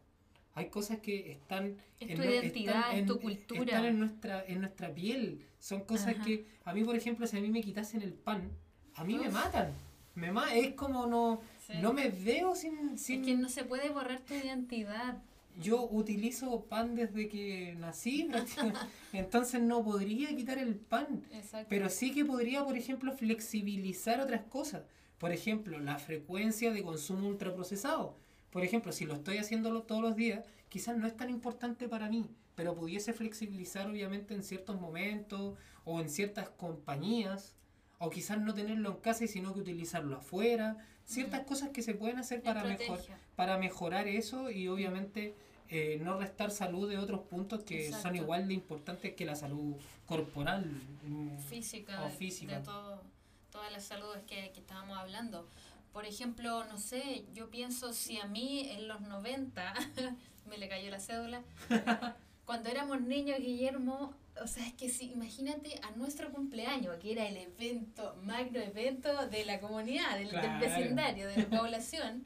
hay 0.55 0.69
cosas 0.69 0.99
que 0.99 1.33
están 1.33 1.77
en 2.01 2.17
tu 2.17 2.23
identidad, 2.23 2.97
en, 2.97 3.07
tu 3.07 3.21
cultura. 3.21 3.63
Están 3.63 3.85
en 3.87 3.99
nuestra, 3.99 4.45
en 4.47 4.61
nuestra 4.61 4.93
piel. 4.93 5.41
Son 5.59 5.83
cosas 5.85 6.17
que, 6.25 6.47
a 6.65 6.75
mí, 6.75 6.85
por 6.85 6.97
ejemplo, 6.97 7.27
si 7.27 7.37
a 7.37 7.41
mí 7.41 7.49
me 7.49 7.63
quitasen 7.63 8.03
el 8.03 8.13
pan, 8.13 8.51
a 8.95 9.05
mí 9.05 9.17
me 9.17 9.29
matan. 9.29 9.73
Me 10.15 10.33
ma 10.33 10.55
es 10.55 10.75
como 10.75 11.07
no, 11.07 11.41
no 11.81 11.93
me 11.93 12.09
veo 12.09 12.55
sin, 12.55 12.99
sin... 12.99 13.21
Es 13.21 13.27
que 13.27 13.35
no 13.37 13.49
se 13.49 13.65
puede 13.65 13.91
borrar 13.91 14.21
tu 14.21 14.35
identidad. 14.35 15.23
Yo 15.63 15.89
utilizo 15.91 16.65
pan 16.65 16.95
desde 16.95 17.29
que 17.29 17.77
nací, 17.79 18.29
entonces 19.13 19.61
no 19.63 19.85
podría 19.85 20.35
quitar 20.37 20.59
el 20.59 20.75
pan. 20.75 21.23
Pero 21.69 21.89
sí 21.89 22.13
que 22.13 22.25
podría, 22.25 22.65
por 22.65 22.77
ejemplo, 22.77 23.13
flexibilizar 23.13 24.21
otras 24.21 24.43
cosas. 24.43 24.83
Por 25.21 25.33
ejemplo, 25.33 25.79
la 25.79 25.99
frecuencia 25.99 26.73
de 26.73 26.83
consumo 26.83 27.29
ultraprocesado. 27.29 28.17
Por 28.51 28.65
ejemplo, 28.65 28.91
si 28.91 29.05
lo 29.05 29.15
estoy 29.15 29.37
haciéndolo 29.37 29.83
todos 29.83 30.01
los 30.01 30.17
días, 30.17 30.47
quizás 30.71 30.97
no 30.97 31.07
es 31.07 31.15
tan 31.15 31.29
importante 31.29 31.91
para 31.91 32.09
mí, 32.09 32.27
pero 32.55 32.75
pudiese 32.75 33.13
flexibilizar 33.13 33.87
obviamente 33.87 34.33
en 34.33 34.43
ciertos 34.43 34.81
momentos 34.81 35.59
o 35.85 36.01
en 36.01 36.09
ciertas 36.09 36.49
compañías, 36.49 37.55
o 37.99 38.09
quizás 38.09 38.41
no 38.41 38.55
tenerlo 38.55 38.93
en 38.93 38.97
casa 38.97 39.25
y 39.25 39.29
sino 39.29 39.53
que 39.53 39.61
utilizarlo 39.61 40.17
afuera, 40.17 40.79
ciertas 41.05 41.43
cosas 41.43 41.69
que 41.69 41.83
se 41.83 41.93
pueden 41.93 42.19
hacer 42.19 42.43
para, 42.43 42.65
mejor, 42.65 42.99
para 43.37 43.59
mejorar 43.59 44.09
eso 44.09 44.51
y 44.51 44.69
obviamente 44.69 45.35
eh, 45.69 46.01
no 46.03 46.19
restar 46.19 46.51
salud 46.51 46.89
de 46.89 46.97
otros 46.97 47.21
puntos 47.21 47.63
que 47.63 47.93
son 47.93 48.17
igual 48.17 48.49
de 48.49 48.55
importantes 48.55 49.13
que 49.13 49.27
la 49.27 49.37
salud 49.37 49.77
corporal 50.07 50.65
mm, 51.05 51.39
física, 51.41 52.05
o 52.05 52.09
física. 52.09 52.61
De, 52.61 52.65
todo, 52.65 53.03
todas 53.51 53.71
las 53.73 53.85
saludes 53.85 54.23
que, 54.27 54.51
que 54.53 54.61
estábamos 54.61 54.99
hablando. 54.99 55.49
Por 55.93 56.07
ejemplo, 56.07 56.65
no 56.65 56.79
sé, 56.79 57.25
yo 57.35 57.51
pienso 57.51 57.93
si 57.93 58.19
a 58.19 58.27
mí 58.27 58.69
en 58.71 58.87
los 58.87 59.01
90 59.01 59.75
me 60.47 60.59
le 60.59 60.69
cayó 60.69 60.91
la 60.91 61.01
cédula, 61.01 61.43
cuando 62.45 62.69
éramos 62.69 63.01
niños, 63.01 63.39
Guillermo, 63.39 64.15
o 64.43 64.47
sea, 64.47 64.67
es 64.67 64.73
que 64.75 64.89
si, 64.89 65.13
imagínate 65.13 65.79
a 65.83 65.91
nuestro 65.93 66.33
cumpleaños, 66.33 66.97
que 66.97 67.13
era 67.13 67.29
el 67.29 67.37
evento, 67.37 68.17
magno 68.23 68.59
evento 68.59 69.27
de 69.29 69.45
la 69.45 69.61
comunidad, 69.61 70.19
del, 70.19 70.31
vecindario, 70.61 71.29
de 71.29 71.37
la 71.37 71.47
población, 71.61 72.25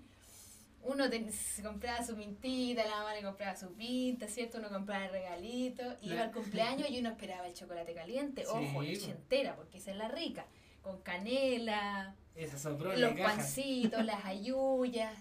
uno 0.82 1.04
se 1.30 1.62
compraba 1.62 2.04
su 2.04 2.14
mintita, 2.16 2.84
la 2.84 2.96
mamá 2.96 3.14
le 3.14 3.22
compraba 3.22 3.56
su 3.56 3.72
pinta, 3.72 4.28
¿cierto? 4.28 4.58
Uno 4.58 4.68
compraba 4.68 5.06
el 5.06 5.12
regalito, 5.12 5.82
iba 6.02 6.22
al 6.22 6.32
cumpleaños 6.32 6.90
y 6.90 6.98
uno 6.98 7.10
esperaba 7.10 7.46
el 7.46 7.54
chocolate 7.54 7.94
caliente, 7.94 8.46
ojo, 8.46 8.82
leche 8.82 9.10
entera, 9.10 9.56
porque 9.56 9.78
esa 9.78 9.90
es 9.90 9.96
la 9.96 10.08
rica, 10.08 10.46
con 10.84 11.00
canela, 11.00 12.14
los 12.36 13.18
pancitos, 13.18 14.04
las 14.04 14.24
ayuyas, 14.26 15.18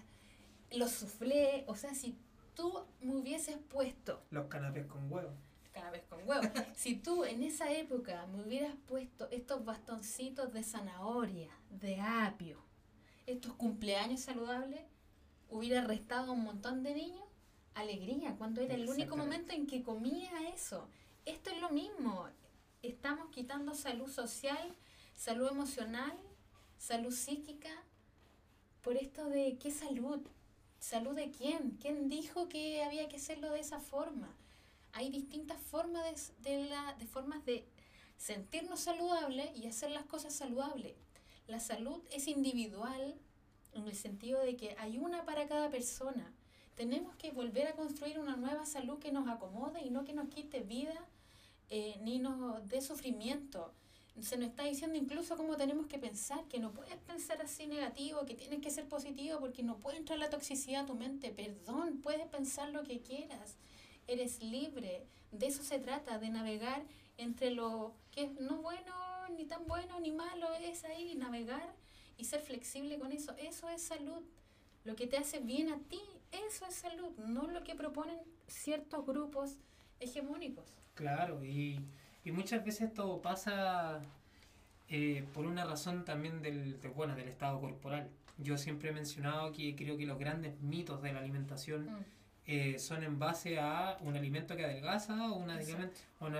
los 0.70 0.90
soufflés. 0.90 1.64
O 1.66 1.74
sea, 1.74 1.94
si 1.94 2.16
tú 2.54 2.84
me 3.00 3.16
hubieses 3.16 3.56
puesto. 3.56 4.22
Los 4.30 4.46
canapés 4.46 4.86
con 4.86 5.10
huevo. 5.10 5.32
Canapés 5.72 6.02
con 6.08 6.28
huevo. 6.28 6.42
si 6.76 6.96
tú 6.96 7.24
en 7.24 7.42
esa 7.42 7.72
época 7.72 8.26
me 8.26 8.42
hubieras 8.42 8.74
puesto 8.86 9.28
estos 9.30 9.64
bastoncitos 9.64 10.52
de 10.52 10.62
zanahoria, 10.62 11.50
de 11.70 11.98
apio, 11.98 12.58
estos 13.26 13.54
cumpleaños 13.54 14.20
saludables, 14.20 14.82
hubiera 15.48 15.80
restado 15.80 16.32
a 16.32 16.34
un 16.34 16.44
montón 16.44 16.82
de 16.82 16.94
niños 16.94 17.24
alegría, 17.74 18.36
cuando 18.36 18.60
era 18.60 18.74
el 18.74 18.88
único 18.88 19.16
momento 19.16 19.52
en 19.52 19.66
que 19.66 19.82
comía 19.82 20.30
eso. 20.54 20.88
Esto 21.24 21.50
es 21.50 21.60
lo 21.60 21.70
mismo. 21.70 22.28
Estamos 22.82 23.30
quitando 23.30 23.74
salud 23.74 24.08
social, 24.08 24.76
salud 25.16 25.48
emocional 25.48 26.18
salud 26.84 27.12
psíquica, 27.12 27.70
por 28.82 28.98
esto 28.98 29.24
de 29.30 29.56
qué 29.56 29.70
salud, 29.70 30.20
salud 30.78 31.14
de 31.14 31.30
quién, 31.30 31.78
quién 31.80 32.10
dijo 32.10 32.46
que 32.50 32.82
había 32.82 33.08
que 33.08 33.16
hacerlo 33.16 33.50
de 33.52 33.60
esa 33.60 33.80
forma. 33.80 34.36
Hay 34.92 35.08
distintas 35.08 35.58
formas 35.58 36.34
de, 36.42 36.68
la, 36.68 36.94
de 36.98 37.06
formas 37.06 37.42
de 37.46 37.64
sentirnos 38.18 38.80
saludables 38.80 39.50
y 39.56 39.66
hacer 39.66 39.92
las 39.92 40.04
cosas 40.04 40.34
saludables. 40.34 40.94
La 41.46 41.58
salud 41.58 42.02
es 42.12 42.28
individual 42.28 43.14
en 43.72 43.88
el 43.88 43.96
sentido 43.96 44.40
de 44.40 44.56
que 44.56 44.76
hay 44.78 44.98
una 44.98 45.24
para 45.24 45.48
cada 45.48 45.70
persona. 45.70 46.34
Tenemos 46.74 47.16
que 47.16 47.30
volver 47.30 47.68
a 47.68 47.76
construir 47.76 48.18
una 48.18 48.36
nueva 48.36 48.66
salud 48.66 48.98
que 48.98 49.10
nos 49.10 49.26
acomode 49.28 49.80
y 49.80 49.88
no 49.88 50.04
que 50.04 50.12
nos 50.12 50.28
quite 50.28 50.60
vida 50.60 51.08
eh, 51.70 51.98
ni 52.02 52.18
nos 52.18 52.68
dé 52.68 52.82
sufrimiento 52.82 53.72
se 54.20 54.36
nos 54.36 54.50
está 54.50 54.64
diciendo 54.64 54.96
incluso 54.96 55.36
cómo 55.36 55.56
tenemos 55.56 55.86
que 55.86 55.98
pensar, 55.98 56.44
que 56.44 56.60
no 56.60 56.72
puedes 56.72 56.96
pensar 56.98 57.40
así 57.42 57.66
negativo, 57.66 58.24
que 58.24 58.34
tienes 58.34 58.60
que 58.60 58.70
ser 58.70 58.88
positivo 58.88 59.40
porque 59.40 59.62
no 59.62 59.78
puede 59.78 59.96
entrar 59.96 60.18
la 60.18 60.30
toxicidad 60.30 60.84
a 60.84 60.86
tu 60.86 60.94
mente. 60.94 61.30
Perdón, 61.30 62.00
puedes 62.00 62.26
pensar 62.28 62.70
lo 62.70 62.84
que 62.84 63.00
quieras. 63.00 63.56
Eres 64.06 64.42
libre. 64.42 65.06
De 65.32 65.46
eso 65.46 65.64
se 65.64 65.80
trata, 65.80 66.18
de 66.18 66.28
navegar 66.30 66.84
entre 67.16 67.50
lo 67.50 67.94
que 68.12 68.24
es 68.24 68.40
no 68.40 68.62
bueno, 68.62 68.94
ni 69.36 69.44
tan 69.46 69.66
bueno, 69.66 69.98
ni 69.98 70.12
malo, 70.12 70.54
es 70.54 70.84
ahí, 70.84 71.14
navegar 71.16 71.74
y 72.16 72.24
ser 72.24 72.40
flexible 72.40 72.98
con 72.98 73.10
eso. 73.10 73.34
Eso 73.36 73.68
es 73.68 73.82
salud. 73.82 74.22
Lo 74.84 74.94
que 74.94 75.06
te 75.06 75.16
hace 75.16 75.40
bien 75.40 75.70
a 75.70 75.78
ti, 75.78 76.00
eso 76.30 76.66
es 76.66 76.74
salud, 76.74 77.16
no 77.18 77.48
lo 77.48 77.64
que 77.64 77.74
proponen 77.74 78.18
ciertos 78.46 79.04
grupos 79.04 79.56
hegemónicos. 79.98 80.66
Claro, 80.94 81.44
y 81.44 81.80
y 82.24 82.32
muchas 82.32 82.64
veces 82.64 82.88
esto 82.88 83.20
pasa 83.20 84.00
eh, 84.88 85.24
por 85.34 85.46
una 85.46 85.64
razón 85.64 86.04
también 86.04 86.40
del, 86.42 86.78
bueno, 86.94 87.14
del 87.14 87.28
estado 87.28 87.60
corporal. 87.60 88.08
Yo 88.38 88.56
siempre 88.58 88.90
he 88.90 88.92
mencionado 88.92 89.52
que 89.52 89.76
creo 89.76 89.96
que 89.96 90.06
los 90.06 90.18
grandes 90.18 90.58
mitos 90.60 91.02
de 91.02 91.12
la 91.12 91.20
alimentación 91.20 91.84
mm. 91.84 92.04
eh, 92.46 92.78
son 92.78 93.04
en 93.04 93.18
base 93.18 93.58
a 93.58 93.98
un 94.00 94.16
alimento 94.16 94.56
que 94.56 94.64
adelgaza 94.64 95.30
o 95.30 95.36
un, 95.36 95.50
alimento, 95.50 96.00
un 96.20 96.34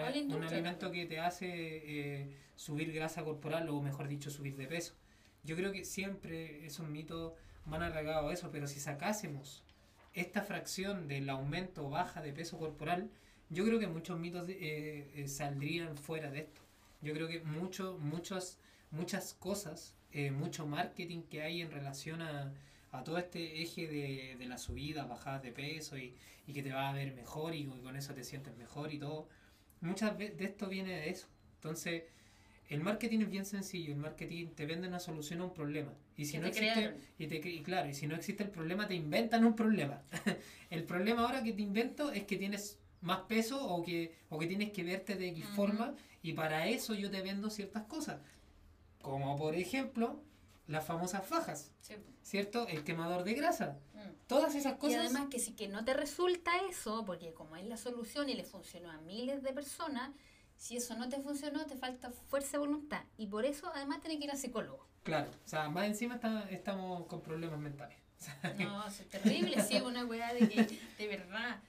alimento 0.44 0.90
que 0.90 1.06
te 1.06 1.20
hace 1.20 1.46
eh, 1.46 2.36
subir 2.56 2.92
grasa 2.92 3.22
corporal 3.22 3.68
o 3.68 3.80
mejor 3.80 4.08
dicho 4.08 4.30
subir 4.30 4.56
de 4.56 4.66
peso. 4.66 4.94
Yo 5.44 5.54
creo 5.54 5.70
que 5.70 5.84
siempre 5.84 6.64
esos 6.64 6.88
mitos 6.88 7.34
van 7.66 7.82
arraigados 7.82 8.30
a 8.30 8.32
eso, 8.32 8.50
pero 8.50 8.66
si 8.66 8.80
sacásemos 8.80 9.62
esta 10.14 10.42
fracción 10.42 11.08
del 11.08 11.28
aumento 11.28 11.86
o 11.86 11.90
baja 11.90 12.22
de 12.22 12.32
peso 12.32 12.58
corporal, 12.58 13.10
yo 13.50 13.64
creo 13.64 13.78
que 13.78 13.86
muchos 13.86 14.18
mitos 14.18 14.48
eh, 14.48 15.10
eh, 15.14 15.28
saldrían 15.28 15.96
fuera 15.96 16.30
de 16.30 16.40
esto. 16.40 16.60
Yo 17.02 17.12
creo 17.12 17.28
que 17.28 17.40
mucho, 17.40 17.98
muchas, 18.00 18.58
muchas 18.90 19.34
cosas, 19.34 19.94
eh, 20.12 20.30
mucho 20.30 20.66
marketing 20.66 21.22
que 21.22 21.42
hay 21.42 21.60
en 21.60 21.70
relación 21.70 22.22
a, 22.22 22.52
todo 23.04 23.18
este 23.18 23.60
eje 23.60 23.88
de, 23.88 24.36
de 24.38 24.46
la 24.46 24.56
subida, 24.56 25.04
bajada 25.04 25.40
de 25.40 25.50
peso 25.50 25.98
y, 25.98 26.14
que 26.46 26.62
te 26.62 26.72
va 26.72 26.90
a 26.90 26.92
ver 26.92 27.12
mejor 27.12 27.52
y, 27.52 27.64
con 27.64 27.96
eso 27.96 28.14
te 28.14 28.22
sientes 28.22 28.56
mejor 28.56 28.92
y 28.92 28.98
todo. 28.98 29.28
Muchas 29.80 30.16
veces 30.16 30.38
de 30.38 30.44
esto 30.44 30.68
viene 30.68 30.92
de 30.92 31.10
eso. 31.10 31.26
Entonces, 31.56 32.04
el 32.68 32.80
marketing 32.80 33.20
es 33.20 33.30
bien 33.30 33.44
sencillo, 33.44 33.92
el 33.92 33.98
marketing 33.98 34.46
te 34.54 34.64
vende 34.64 34.86
una 34.86 35.00
solución 35.00 35.40
a 35.40 35.44
un 35.44 35.54
problema. 35.54 35.92
Y 36.16 36.24
si 36.24 36.38
no 36.38 36.46
existe, 36.46 36.96
y, 37.18 37.26
te, 37.26 37.36
y 37.48 37.62
claro, 37.62 37.88
y 37.88 37.94
si 37.94 38.06
no 38.06 38.14
existe 38.14 38.44
el 38.44 38.50
problema, 38.50 38.86
te 38.86 38.94
inventan 38.94 39.44
un 39.44 39.56
problema. 39.56 40.00
el 40.70 40.84
problema 40.84 41.22
ahora 41.22 41.42
que 41.42 41.52
te 41.52 41.62
invento 41.62 42.12
es 42.12 42.22
que 42.24 42.36
tienes 42.36 42.78
más 43.04 43.20
peso 43.20 43.64
o 43.64 43.82
que, 43.82 44.16
o 44.30 44.38
que 44.38 44.46
tienes 44.46 44.72
que 44.72 44.82
verte 44.82 45.14
de 45.14 45.28
X 45.28 45.44
forma 45.54 45.94
y 46.22 46.32
para 46.32 46.66
eso 46.66 46.94
yo 46.94 47.10
te 47.10 47.20
vendo 47.20 47.50
ciertas 47.50 47.84
cosas. 47.84 48.20
Como 49.02 49.36
por 49.36 49.54
ejemplo, 49.54 50.22
las 50.66 50.84
famosas 50.86 51.26
fajas. 51.26 51.70
¿Cierto? 52.22 52.66
El 52.66 52.82
quemador 52.84 53.22
de 53.22 53.34
grasa. 53.34 53.78
Mm. 53.92 54.26
Todas 54.26 54.54
esas 54.54 54.78
cosas. 54.78 54.92
Y 54.92 54.98
además 54.98 55.28
que 55.30 55.38
si 55.38 55.52
que 55.52 55.68
no 55.68 55.84
te 55.84 55.92
resulta 55.92 56.50
eso, 56.70 57.04
porque 57.04 57.34
como 57.34 57.56
es 57.56 57.66
la 57.66 57.76
solución 57.76 58.30
y 58.30 58.34
le 58.34 58.44
funcionó 58.44 58.90
a 58.90 58.96
miles 59.02 59.42
de 59.42 59.52
personas, 59.52 60.10
si 60.56 60.78
eso 60.78 60.96
no 60.96 61.10
te 61.10 61.20
funcionó, 61.20 61.66
te 61.66 61.76
falta 61.76 62.10
fuerza 62.10 62.52
de 62.52 62.58
voluntad. 62.58 63.02
Y 63.18 63.26
por 63.26 63.44
eso 63.44 63.70
además 63.74 64.00
tienes 64.00 64.18
que 64.18 64.24
ir 64.24 64.30
al 64.30 64.38
psicólogo. 64.38 64.88
Claro, 65.02 65.30
o 65.44 65.48
sea, 65.48 65.68
más 65.68 65.86
encima 65.86 66.18
estamos 66.48 67.06
con 67.06 67.20
problemas 67.20 67.60
mentales. 67.60 67.98
no, 68.58 68.86
es 68.86 69.06
terrible, 69.10 69.62
sí, 69.62 69.76
es 69.76 69.82
una 69.82 70.06
weá 70.06 70.32
de 70.32 70.48
que, 70.48 70.80
de 70.96 71.08
verdad, 71.08 71.60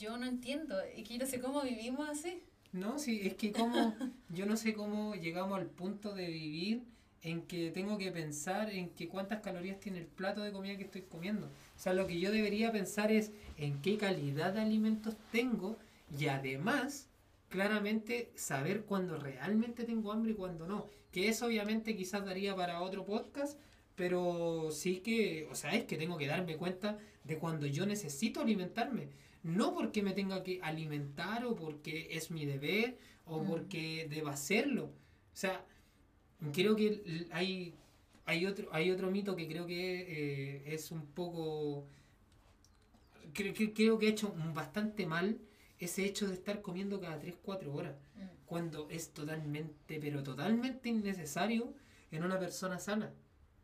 yo 0.00 0.16
no 0.16 0.26
entiendo. 0.26 0.80
Es 0.80 1.06
que 1.06 1.14
yo 1.14 1.20
no 1.20 1.26
sé 1.26 1.40
cómo 1.40 1.62
vivimos 1.62 2.08
así. 2.08 2.42
No, 2.72 2.98
sí, 2.98 3.20
es 3.22 3.34
que 3.34 3.52
como, 3.52 3.94
yo 4.30 4.46
no 4.46 4.56
sé 4.56 4.72
cómo 4.74 5.14
llegamos 5.14 5.58
al 5.58 5.66
punto 5.66 6.14
de 6.14 6.26
vivir 6.26 6.82
en 7.22 7.42
que 7.42 7.70
tengo 7.70 7.98
que 7.98 8.10
pensar 8.10 8.70
en 8.70 8.90
que 8.90 9.08
cuántas 9.08 9.40
calorías 9.40 9.78
tiene 9.78 9.98
el 9.98 10.06
plato 10.06 10.40
de 10.40 10.52
comida 10.52 10.76
que 10.78 10.84
estoy 10.84 11.02
comiendo. 11.02 11.48
O 11.48 11.78
sea, 11.78 11.92
lo 11.92 12.06
que 12.06 12.18
yo 12.18 12.32
debería 12.32 12.72
pensar 12.72 13.12
es 13.12 13.32
en 13.58 13.82
qué 13.82 13.98
calidad 13.98 14.54
de 14.54 14.60
alimentos 14.62 15.16
tengo 15.30 15.76
y 16.18 16.28
además 16.28 17.08
claramente 17.50 18.30
saber 18.36 18.84
cuándo 18.84 19.18
realmente 19.18 19.84
tengo 19.84 20.12
hambre 20.12 20.32
y 20.32 20.34
cuándo 20.34 20.66
no. 20.66 20.86
Que 21.12 21.28
eso 21.28 21.46
obviamente 21.46 21.94
quizás 21.94 22.24
daría 22.24 22.56
para 22.56 22.80
otro 22.80 23.04
podcast, 23.04 23.58
pero 23.96 24.70
sí 24.70 25.00
que, 25.00 25.46
o 25.50 25.54
sea, 25.54 25.74
es 25.74 25.84
que 25.84 25.98
tengo 25.98 26.16
que 26.16 26.26
darme 26.26 26.56
cuenta 26.56 26.98
de 27.24 27.36
cuando 27.36 27.66
yo 27.66 27.84
necesito 27.84 28.40
alimentarme. 28.40 29.08
No 29.42 29.74
porque 29.74 30.02
me 30.02 30.12
tenga 30.12 30.42
que 30.42 30.60
alimentar 30.62 31.44
o 31.44 31.54
porque 31.54 32.08
es 32.10 32.30
mi 32.30 32.44
deber 32.44 32.98
o 33.24 33.42
porque 33.42 34.06
deba 34.10 34.32
hacerlo. 34.32 34.84
O 35.32 35.36
sea, 35.36 35.64
creo 36.52 36.76
que 36.76 37.26
hay, 37.30 37.74
hay, 38.26 38.46
otro, 38.46 38.68
hay 38.72 38.90
otro 38.90 39.10
mito 39.10 39.36
que 39.36 39.48
creo 39.48 39.66
que 39.66 40.00
eh, 40.00 40.74
es 40.74 40.90
un 40.90 41.06
poco... 41.06 41.86
Creo, 43.32 43.54
creo 43.54 43.98
que 43.98 44.06
he 44.06 44.10
hecho 44.10 44.34
bastante 44.52 45.06
mal 45.06 45.38
ese 45.78 46.04
hecho 46.04 46.28
de 46.28 46.34
estar 46.34 46.60
comiendo 46.60 47.00
cada 47.00 47.20
3-4 47.20 47.74
horas, 47.74 47.96
mm. 48.16 48.44
cuando 48.44 48.88
es 48.90 49.12
totalmente, 49.12 49.98
pero 50.00 50.22
totalmente 50.22 50.90
innecesario 50.90 51.72
en 52.10 52.24
una 52.24 52.38
persona 52.38 52.78
sana. 52.78 53.12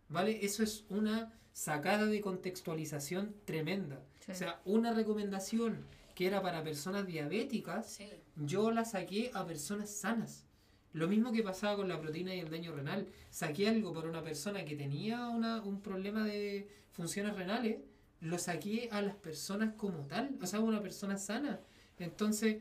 ¿Vale? 0.09 0.45
Eso 0.45 0.63
es 0.63 0.85
una 0.89 1.33
sacada 1.57 2.05
de 2.05 2.21
contextualización 2.21 3.35
tremenda. 3.47 3.99
O 4.29 4.35
sea, 4.35 4.61
una 4.67 4.93
recomendación 4.93 5.87
que 6.15 6.27
era 6.27 6.43
para 6.43 6.63
personas 6.63 7.07
diabéticas, 7.07 7.99
yo 8.37 8.71
la 8.71 8.85
saqué 8.85 9.31
a 9.33 9.47
personas 9.47 9.89
sanas. 9.89 10.45
Lo 10.93 11.09
mismo 11.09 11.33
que 11.33 11.43
pasaba 11.43 11.77
con 11.77 11.89
la 11.89 11.99
proteína 11.99 12.35
y 12.35 12.41
el 12.41 12.51
daño 12.51 12.75
renal. 12.75 13.09
Saqué 13.31 13.71
algo 13.71 13.95
para 13.95 14.11
una 14.11 14.23
persona 14.23 14.67
que 14.67 14.77
tenía 14.77 15.29
una, 15.29 15.63
un 15.63 15.81
problema 15.81 16.25
de 16.25 16.69
funciones 16.93 17.35
renales, 17.35 17.79
lo 18.21 18.39
saqué 18.39 18.91
a 18.93 19.01
las 19.01 19.17
personas 19.17 19.73
como 19.79 20.07
tal, 20.07 20.37
o 20.43 20.47
sea, 20.47 20.61
una 20.61 20.83
persona 20.83 21.17
sana. 21.17 21.61
Entonces, 21.99 22.59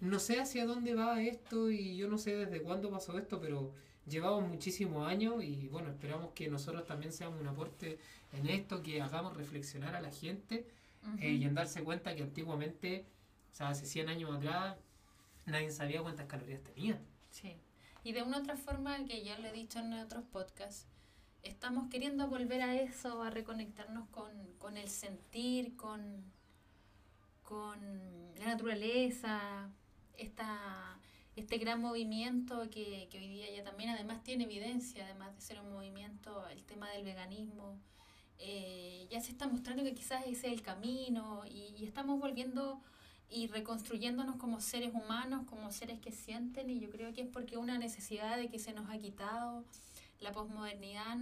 no 0.00 0.18
sé 0.18 0.40
hacia 0.40 0.64
dónde 0.64 0.94
va 0.94 1.22
esto 1.22 1.70
y 1.70 1.98
yo 1.98 2.08
no 2.08 2.16
sé 2.16 2.34
desde 2.34 2.62
cuándo 2.62 2.90
pasó 2.90 3.18
esto, 3.18 3.40
pero 3.42 3.74
llevamos 4.06 4.48
muchísimos 4.48 5.08
años 5.08 5.42
y 5.42 5.68
bueno, 5.68 5.90
esperamos 5.90 6.32
que 6.34 6.48
nosotros 6.48 6.84
también 6.86 7.12
seamos 7.12 7.40
un 7.40 7.48
aporte 7.48 7.98
en 8.32 8.48
esto, 8.48 8.82
que 8.82 9.00
hagamos 9.00 9.36
reflexionar 9.36 9.94
a 9.94 10.00
la 10.00 10.10
gente 10.10 10.66
eh, 11.20 11.32
y 11.32 11.44
en 11.44 11.54
darse 11.54 11.82
cuenta 11.82 12.14
que 12.14 12.22
antiguamente, 12.22 13.04
o 13.52 13.54
sea, 13.54 13.68
hace 13.68 13.86
100 13.86 14.08
años 14.08 14.34
atrás, 14.34 14.76
nadie 15.46 15.70
sabía 15.70 16.02
cuántas 16.02 16.26
calorías 16.26 16.62
tenía. 16.62 16.98
Sí. 17.30 17.56
Y 18.04 18.12
de 18.12 18.22
una 18.22 18.38
otra 18.38 18.56
forma 18.56 19.04
que 19.04 19.22
ya 19.22 19.38
lo 19.38 19.48
he 19.48 19.52
dicho 19.52 19.78
en 19.78 19.92
otros 19.94 20.24
podcasts, 20.24 20.86
estamos 21.42 21.88
queriendo 21.88 22.28
volver 22.28 22.62
a 22.62 22.74
eso, 22.80 23.22
a 23.22 23.30
reconectarnos 23.30 24.08
con, 24.08 24.30
con 24.58 24.76
el 24.76 24.88
sentir, 24.88 25.76
con 25.76 26.24
con 27.52 28.34
la 28.38 28.46
naturaleza, 28.46 29.68
esta, 30.16 30.98
este 31.36 31.58
gran 31.58 31.80
movimiento 31.80 32.68
que, 32.70 33.08
hoy 33.14 33.28
día 33.28 33.50
ya 33.54 33.64
también 33.64 33.90
además 33.90 34.22
tiene 34.22 34.44
evidencia, 34.44 35.04
además 35.04 35.34
de 35.34 35.40
ser 35.40 35.60
un 35.60 35.72
movimiento, 35.72 36.46
el 36.48 36.62
tema 36.64 36.90
del 36.90 37.04
veganismo, 37.04 37.78
eh, 38.38 39.06
ya 39.10 39.20
se 39.20 39.32
está 39.32 39.46
mostrando 39.46 39.82
que 39.82 39.94
quizás 39.94 40.22
ese 40.26 40.48
es 40.48 40.52
el 40.52 40.62
camino 40.62 41.44
y, 41.46 41.84
estamos 41.84 42.20
volviendo 42.20 42.82
y 43.30 43.46
reconstruyéndonos 43.46 44.36
como 44.36 44.60
seres 44.60 44.92
humanos, 44.92 45.46
como 45.46 45.70
seres 45.72 46.00
que 46.00 46.12
sienten 46.12 46.68
y 46.68 46.80
yo 46.80 46.90
creo 46.90 47.14
que 47.14 47.22
es 47.22 47.28
porque 47.28 47.56
una 47.56 47.78
necesidad 47.78 48.36
de 48.36 48.48
que 48.48 48.58
se 48.58 48.74
nos 48.74 48.90
ha 48.90 48.98
quitado 48.98 49.64
la 50.20 50.32
posmodernidad, 50.32 51.18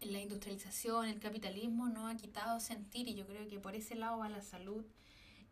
la 0.00 0.20
industrialización, 0.20 1.06
el 1.06 1.20
capitalismo 1.20 1.88
nos 1.88 2.12
ha 2.12 2.16
quitado 2.16 2.58
sentir 2.58 3.08
y 3.08 3.14
yo 3.14 3.26
creo 3.26 3.46
que 3.48 3.60
por 3.60 3.76
ese 3.76 3.94
lado 3.94 4.18
va 4.18 4.28
la 4.28 4.42
salud 4.42 4.84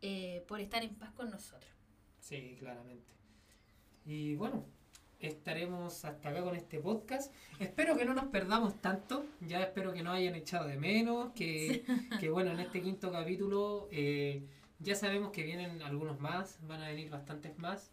eh, 0.03 0.45
por 0.49 0.61
estar 0.61 0.83
en 0.83 0.95
paz 0.97 1.13
con 1.13 1.31
nosotros. 1.31 1.71
Sí, 2.21 2.57
claramente. 2.59 3.14
Y 4.05 4.35
bueno, 4.35 4.65
estaremos 5.19 6.05
hasta 6.05 6.29
acá 6.29 6.43
con 6.43 6.55
este 6.55 6.79
podcast. 6.81 7.33
Espero 7.59 7.97
que 7.97 8.05
no 8.05 8.15
nos 8.15 8.27
perdamos 8.27 8.81
tanto, 8.81 9.25
ya 9.41 9.63
espero 9.63 9.93
que 9.93 10.03
no 10.03 10.13
hayan 10.13 10.35
echado 10.35 10.69
de 10.69 10.77
menos, 10.77 11.33
que, 11.33 11.85
que 12.21 12.29
bueno, 12.29 12.53
en 12.53 12.61
este 12.61 12.83
quinto 12.83 13.11
capítulo 13.11 13.89
eh, 13.91 14.47
ya 14.79 14.95
sabemos 14.95 15.31
que 15.31 15.43
vienen 15.43 15.83
algunos 15.83 16.21
más, 16.21 16.59
van 16.67 16.83
a 16.83 16.89
venir 16.89 17.11
bastantes 17.11 17.59
más. 17.59 17.91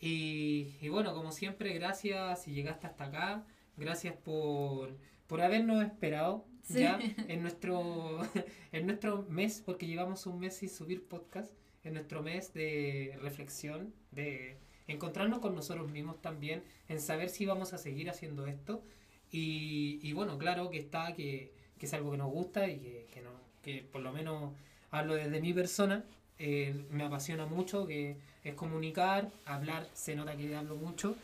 Y, 0.00 0.76
y 0.80 0.88
bueno, 0.88 1.14
como 1.14 1.32
siempre, 1.32 1.72
gracias 1.74 2.42
si 2.42 2.52
llegaste 2.52 2.86
hasta 2.86 3.04
acá, 3.04 3.44
gracias 3.76 4.16
por, 4.16 4.96
por 5.26 5.40
habernos 5.40 5.84
esperado 5.84 6.46
ya 6.68 6.98
en 7.28 7.42
nuestro, 7.42 8.20
en 8.72 8.86
nuestro 8.86 9.24
mes, 9.28 9.62
porque 9.64 9.86
llevamos 9.86 10.26
un 10.26 10.38
mes 10.38 10.56
sin 10.56 10.68
subir 10.68 11.06
podcast, 11.06 11.52
en 11.84 11.94
nuestro 11.94 12.22
mes 12.22 12.52
de 12.52 13.16
reflexión, 13.22 13.94
de 14.10 14.58
encontrarnos 14.88 15.38
con 15.38 15.54
nosotros 15.54 15.88
mismos 15.90 16.20
también, 16.20 16.64
en 16.88 17.00
saber 17.00 17.30
si 17.30 17.46
vamos 17.46 17.72
a 17.72 17.78
seguir 17.78 18.10
haciendo 18.10 18.46
esto. 18.46 18.82
Y, 19.30 20.00
y 20.02 20.12
bueno, 20.12 20.38
claro 20.38 20.70
que 20.70 20.78
está, 20.78 21.14
que, 21.14 21.52
que, 21.78 21.86
es 21.86 21.94
algo 21.94 22.10
que 22.10 22.18
nos 22.18 22.32
gusta 22.32 22.68
y 22.68 22.78
que, 22.78 23.06
que, 23.12 23.20
no, 23.20 23.30
que 23.62 23.82
por 23.92 24.00
lo 24.00 24.12
menos 24.12 24.52
hablo 24.90 25.14
desde 25.14 25.40
mi 25.40 25.52
persona, 25.52 26.04
eh, 26.38 26.84
me 26.90 27.04
apasiona 27.04 27.46
mucho, 27.46 27.86
que 27.86 28.16
es 28.42 28.54
comunicar, 28.54 29.30
hablar, 29.44 29.86
se 29.92 30.16
nota 30.16 30.36
que 30.36 30.56
hablo 30.56 30.76
mucho, 30.76 31.14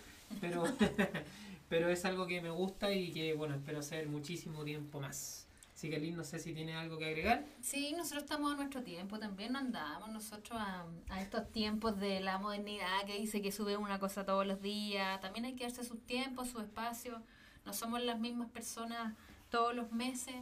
pero 0.40 0.64
pero 1.68 1.88
es 1.88 2.05
algo 2.05 2.27
que 2.27 2.40
me 2.40 2.50
gusta 2.50 2.92
y 2.92 3.11
que, 3.11 3.35
bueno, 3.35 3.55
espero 3.55 3.81
hacer 3.81 4.07
muchísimo 4.07 4.64
tiempo 4.64 5.00
más. 5.00 5.44
Así 5.85 5.90
que 5.90 5.99
Lynn, 5.99 6.16
no 6.16 6.25
sé 6.25 6.38
si 6.38 6.55
tiene 6.55 6.75
algo 6.75 6.97
que 6.97 7.05
agregar. 7.05 7.44
Sí, 7.61 7.92
nosotros 7.94 8.23
estamos 8.23 8.55
a 8.55 8.57
nuestro 8.57 8.83
tiempo, 8.83 9.18
también 9.18 9.53
no 9.53 9.59
andamos 9.59 10.09
nosotros 10.09 10.59
a, 10.59 10.87
a, 11.11 11.20
estos 11.20 11.53
tiempos 11.53 12.01
de 12.01 12.20
la 12.20 12.38
modernidad 12.38 13.05
que 13.05 13.18
dice 13.18 13.42
que 13.42 13.53
sube 13.53 13.77
una 13.77 13.99
cosa 13.99 14.25
todos 14.25 14.47
los 14.47 14.62
días. 14.62 15.20
También 15.20 15.44
hay 15.44 15.53
que 15.53 15.64
darse 15.64 15.85
sus 15.85 16.01
tiempos, 16.07 16.49
su 16.49 16.59
espacio. 16.61 17.23
No 17.66 17.75
somos 17.75 18.03
las 18.03 18.18
mismas 18.18 18.49
personas 18.49 19.14
todos 19.51 19.75
los 19.75 19.92
meses. 19.92 20.37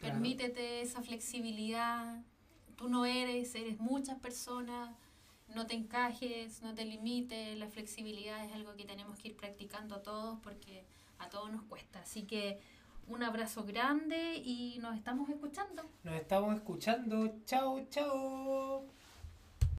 Permítete 0.00 0.80
esa 0.80 1.02
flexibilidad. 1.02 2.20
Tú 2.74 2.88
no 2.88 3.06
eres, 3.06 3.54
eres 3.54 3.78
muchas 3.78 4.18
personas 4.18 4.90
no 5.54 5.68
te 5.68 5.74
encajes, 5.74 6.62
no 6.62 6.74
te 6.74 6.84
limites, 6.84 7.56
la 7.58 7.68
flexibilidad 7.68 8.44
es 8.44 8.52
algo 8.52 8.74
que 8.74 8.84
tenemos 8.84 9.18
que 9.18 9.28
ir 9.28 9.36
practicando 9.36 10.00
todos 10.00 10.40
porque 10.42 10.84
a 11.18 11.28
todos 11.28 11.52
nos 11.52 11.62
cuesta. 11.62 12.00
Así 12.00 12.24
que 12.24 12.58
un 13.08 13.22
abrazo 13.22 13.64
grande 13.64 14.36
y 14.36 14.78
nos 14.80 14.96
estamos 14.96 15.28
escuchando. 15.28 15.82
Nos 16.02 16.14
estamos 16.14 16.54
escuchando. 16.54 17.40
Chao, 17.44 17.86
chao. 17.90 18.86